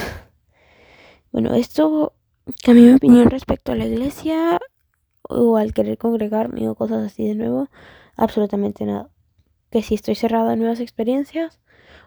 Bueno, 1.31 1.53
esto 1.53 2.13
cambió 2.63 2.85
mi 2.85 2.93
opinión 2.93 3.29
respecto 3.29 3.71
a 3.71 3.75
la 3.75 3.85
iglesia 3.85 4.59
o 5.21 5.57
al 5.57 5.75
querer 5.75 5.99
congregarme 5.99 6.67
o 6.67 6.73
cosas 6.73 7.05
así 7.05 7.27
de 7.27 7.35
nuevo. 7.35 7.69
Absolutamente 8.15 8.83
nada. 8.85 9.11
Que 9.69 9.83
si 9.83 9.93
estoy 9.93 10.15
cerrada 10.15 10.53
a 10.53 10.55
nuevas 10.55 10.79
experiencias, 10.79 11.59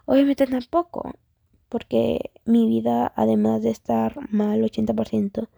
obviamente 0.07 0.49
tampoco. 0.49 1.13
Porque 1.69 2.33
mi 2.45 2.67
vida, 2.67 3.13
además 3.15 3.63
de 3.63 3.71
estar 3.71 4.29
mal 4.33 4.61
80%, 4.65 5.49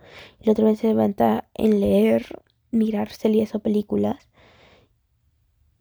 y 0.40 0.44
la 0.44 0.52
otra 0.52 0.66
vez 0.66 0.80
se 0.80 0.88
levanta 0.88 1.48
en 1.54 1.80
leer 1.80 2.26
mirar 2.74 3.10
series 3.10 3.54
o 3.54 3.60
películas, 3.60 4.28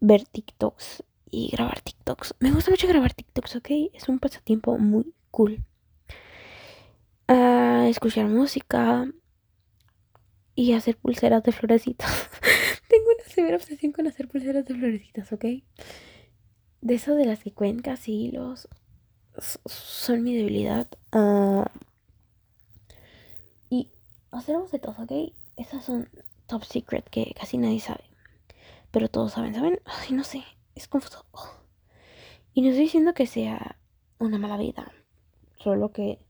ver 0.00 0.24
TikToks 0.24 1.04
y 1.30 1.50
grabar 1.50 1.80
TikToks. 1.80 2.34
Me 2.40 2.52
gusta 2.52 2.70
mucho 2.70 2.88
grabar 2.88 3.12
TikToks, 3.14 3.56
¿ok? 3.56 3.68
Es 3.92 4.08
un 4.08 4.18
pasatiempo 4.18 4.78
muy 4.78 5.14
cool. 5.30 5.64
Escuchar 7.88 8.26
música 8.26 9.06
y 10.54 10.72
hacer 10.72 10.96
pulseras 10.96 11.42
de 11.42 11.52
florecitas. 11.52 12.10
Tengo 12.88 13.04
una 13.14 13.28
severa 13.28 13.56
obsesión 13.56 13.92
con 13.92 14.06
hacer 14.06 14.28
pulseras 14.28 14.64
de 14.64 14.74
florecitas, 14.74 15.32
¿ok? 15.32 15.44
De 16.80 16.94
eso 16.94 17.14
de 17.14 17.26
las 17.26 17.42
que 17.42 17.52
cuencas 17.52 18.08
y 18.08 18.30
los 18.30 18.68
son 19.66 20.22
mi 20.22 20.34
debilidad. 20.34 20.88
Uh, 21.12 21.64
hacer 24.34 24.56
bocetos, 24.56 24.98
¿ok? 24.98 25.12
Esas 25.56 25.84
son 25.84 26.08
top 26.46 26.64
secret 26.64 27.08
que 27.08 27.34
casi 27.38 27.58
nadie 27.58 27.80
sabe. 27.80 28.04
Pero 28.90 29.08
todos 29.08 29.32
saben, 29.32 29.54
¿saben? 29.54 29.80
Ay, 29.84 30.14
no 30.14 30.24
sé, 30.24 30.44
es 30.74 30.88
confuso. 30.88 31.24
Y 32.52 32.62
no 32.62 32.68
estoy 32.68 32.84
diciendo 32.84 33.14
que 33.14 33.26
sea 33.26 33.76
una 34.18 34.38
mala 34.38 34.56
vida, 34.56 34.92
solo 35.56 35.90
que 35.90 36.20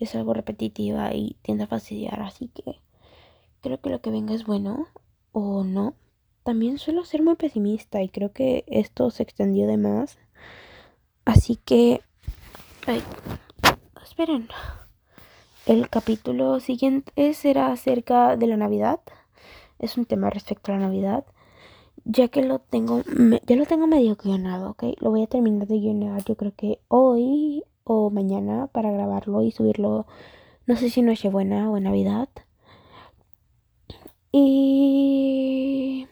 es 0.00 0.14
algo 0.14 0.34
repetitiva 0.34 1.14
y 1.14 1.36
tiende 1.42 1.64
a 1.64 1.68
fastidiar, 1.68 2.20
así 2.22 2.48
que 2.48 2.80
creo 3.60 3.80
que 3.80 3.90
lo 3.90 4.00
que 4.00 4.10
venga 4.10 4.34
es 4.34 4.44
bueno 4.44 4.88
o 5.32 5.62
no. 5.62 5.94
También 6.42 6.78
suelo 6.78 7.04
ser 7.04 7.22
muy 7.22 7.36
pesimista 7.36 8.02
y 8.02 8.08
creo 8.08 8.32
que 8.32 8.64
esto 8.66 9.10
se 9.10 9.22
extendió 9.22 9.66
de 9.66 9.76
más. 9.76 10.18
Así 11.24 11.56
que... 11.56 12.00
Ay, 12.86 13.02
esperen. 14.02 14.48
El 15.66 15.88
capítulo 15.90 16.58
siguiente 16.60 17.34
será 17.34 17.70
acerca 17.70 18.36
de 18.36 18.46
la 18.46 18.56
Navidad. 18.56 19.00
Es 19.80 19.96
un 19.96 20.04
tema 20.04 20.30
respecto 20.30 20.70
a 20.70 20.76
la 20.76 20.82
Navidad. 20.82 21.24
Ya 22.04 22.28
que 22.28 22.42
lo 22.42 22.60
tengo, 22.60 23.02
ya 23.46 23.56
lo 23.56 23.66
tengo 23.66 23.86
medio 23.86 24.16
guionado, 24.16 24.70
¿ok? 24.70 24.84
Lo 25.00 25.10
voy 25.10 25.22
a 25.22 25.26
terminar 25.26 25.66
de 25.66 25.78
guionar 25.80 26.24
yo 26.24 26.36
creo 26.36 26.52
que 26.56 26.80
hoy 26.88 27.64
o 27.84 28.10
mañana 28.10 28.68
para 28.68 28.90
grabarlo 28.92 29.42
y 29.42 29.50
subirlo. 29.50 30.06
No 30.66 30.76
sé 30.76 30.90
si 30.90 31.02
Nochebuena 31.02 31.70
o 31.70 31.76
en 31.76 31.84
Navidad. 31.84 32.28
Y... 34.32 36.06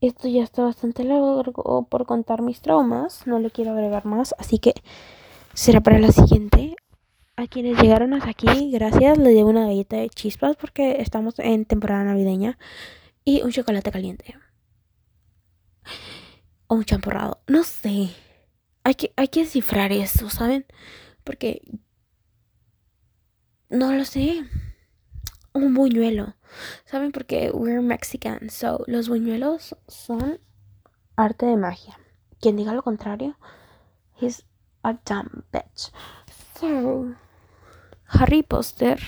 Esto 0.00 0.28
ya 0.28 0.44
está 0.44 0.62
bastante 0.62 1.04
largo 1.04 1.42
por 1.88 2.06
contar 2.06 2.42
mis 2.42 2.60
traumas. 2.60 3.26
No 3.26 3.38
le 3.38 3.50
quiero 3.50 3.72
agregar 3.72 4.04
más. 4.06 4.34
Así 4.38 4.58
que 4.58 4.74
será 5.54 5.80
para 5.80 5.98
la 5.98 6.12
siguiente. 6.12 6.76
A 7.36 7.46
quienes 7.46 7.80
llegaron 7.80 8.14
hasta 8.14 8.30
aquí, 8.30 8.70
gracias. 8.70 9.18
Les 9.18 9.34
llevo 9.34 9.50
una 9.50 9.66
galleta 9.66 9.96
de 9.96 10.08
chispas 10.08 10.56
porque 10.56 11.00
estamos 11.00 11.38
en 11.38 11.64
temporada 11.64 12.04
navideña. 12.04 12.58
Y 13.24 13.42
un 13.42 13.50
chocolate 13.50 13.90
caliente. 13.90 14.34
O 16.66 16.76
un 16.76 16.84
champurrado. 16.84 17.42
No 17.46 17.62
sé. 17.64 18.10
Hay 18.84 18.94
que, 18.94 19.12
hay 19.16 19.28
que 19.28 19.40
descifrar 19.40 19.92
eso, 19.92 20.30
¿saben? 20.30 20.66
Porque... 21.24 21.60
No 23.68 23.92
lo 23.92 24.04
sé 24.04 24.44
un 25.56 25.74
buñuelo. 25.74 26.34
¿Saben? 26.84 27.12
Porque 27.12 27.50
we're 27.50 27.80
Mexican. 27.80 28.50
So, 28.50 28.84
los 28.86 29.08
buñuelos 29.08 29.76
son 29.88 30.40
arte 31.16 31.46
de 31.46 31.56
magia. 31.56 31.98
Quien 32.40 32.56
diga 32.56 32.74
lo 32.74 32.82
contrario, 32.82 33.36
he's 34.20 34.44
a 34.82 34.92
dumb 34.92 35.44
bitch. 35.52 35.92
So, 36.60 37.14
Harry 38.08 38.42
Potter 38.42 39.00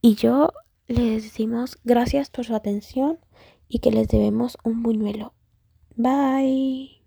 y 0.00 0.14
yo 0.14 0.52
les 0.88 1.22
decimos 1.22 1.78
gracias 1.84 2.30
por 2.30 2.44
su 2.44 2.54
atención 2.54 3.18
y 3.68 3.78
que 3.78 3.92
les 3.92 4.08
debemos 4.08 4.58
un 4.64 4.82
buñuelo. 4.82 5.34
Bye. 5.96 6.99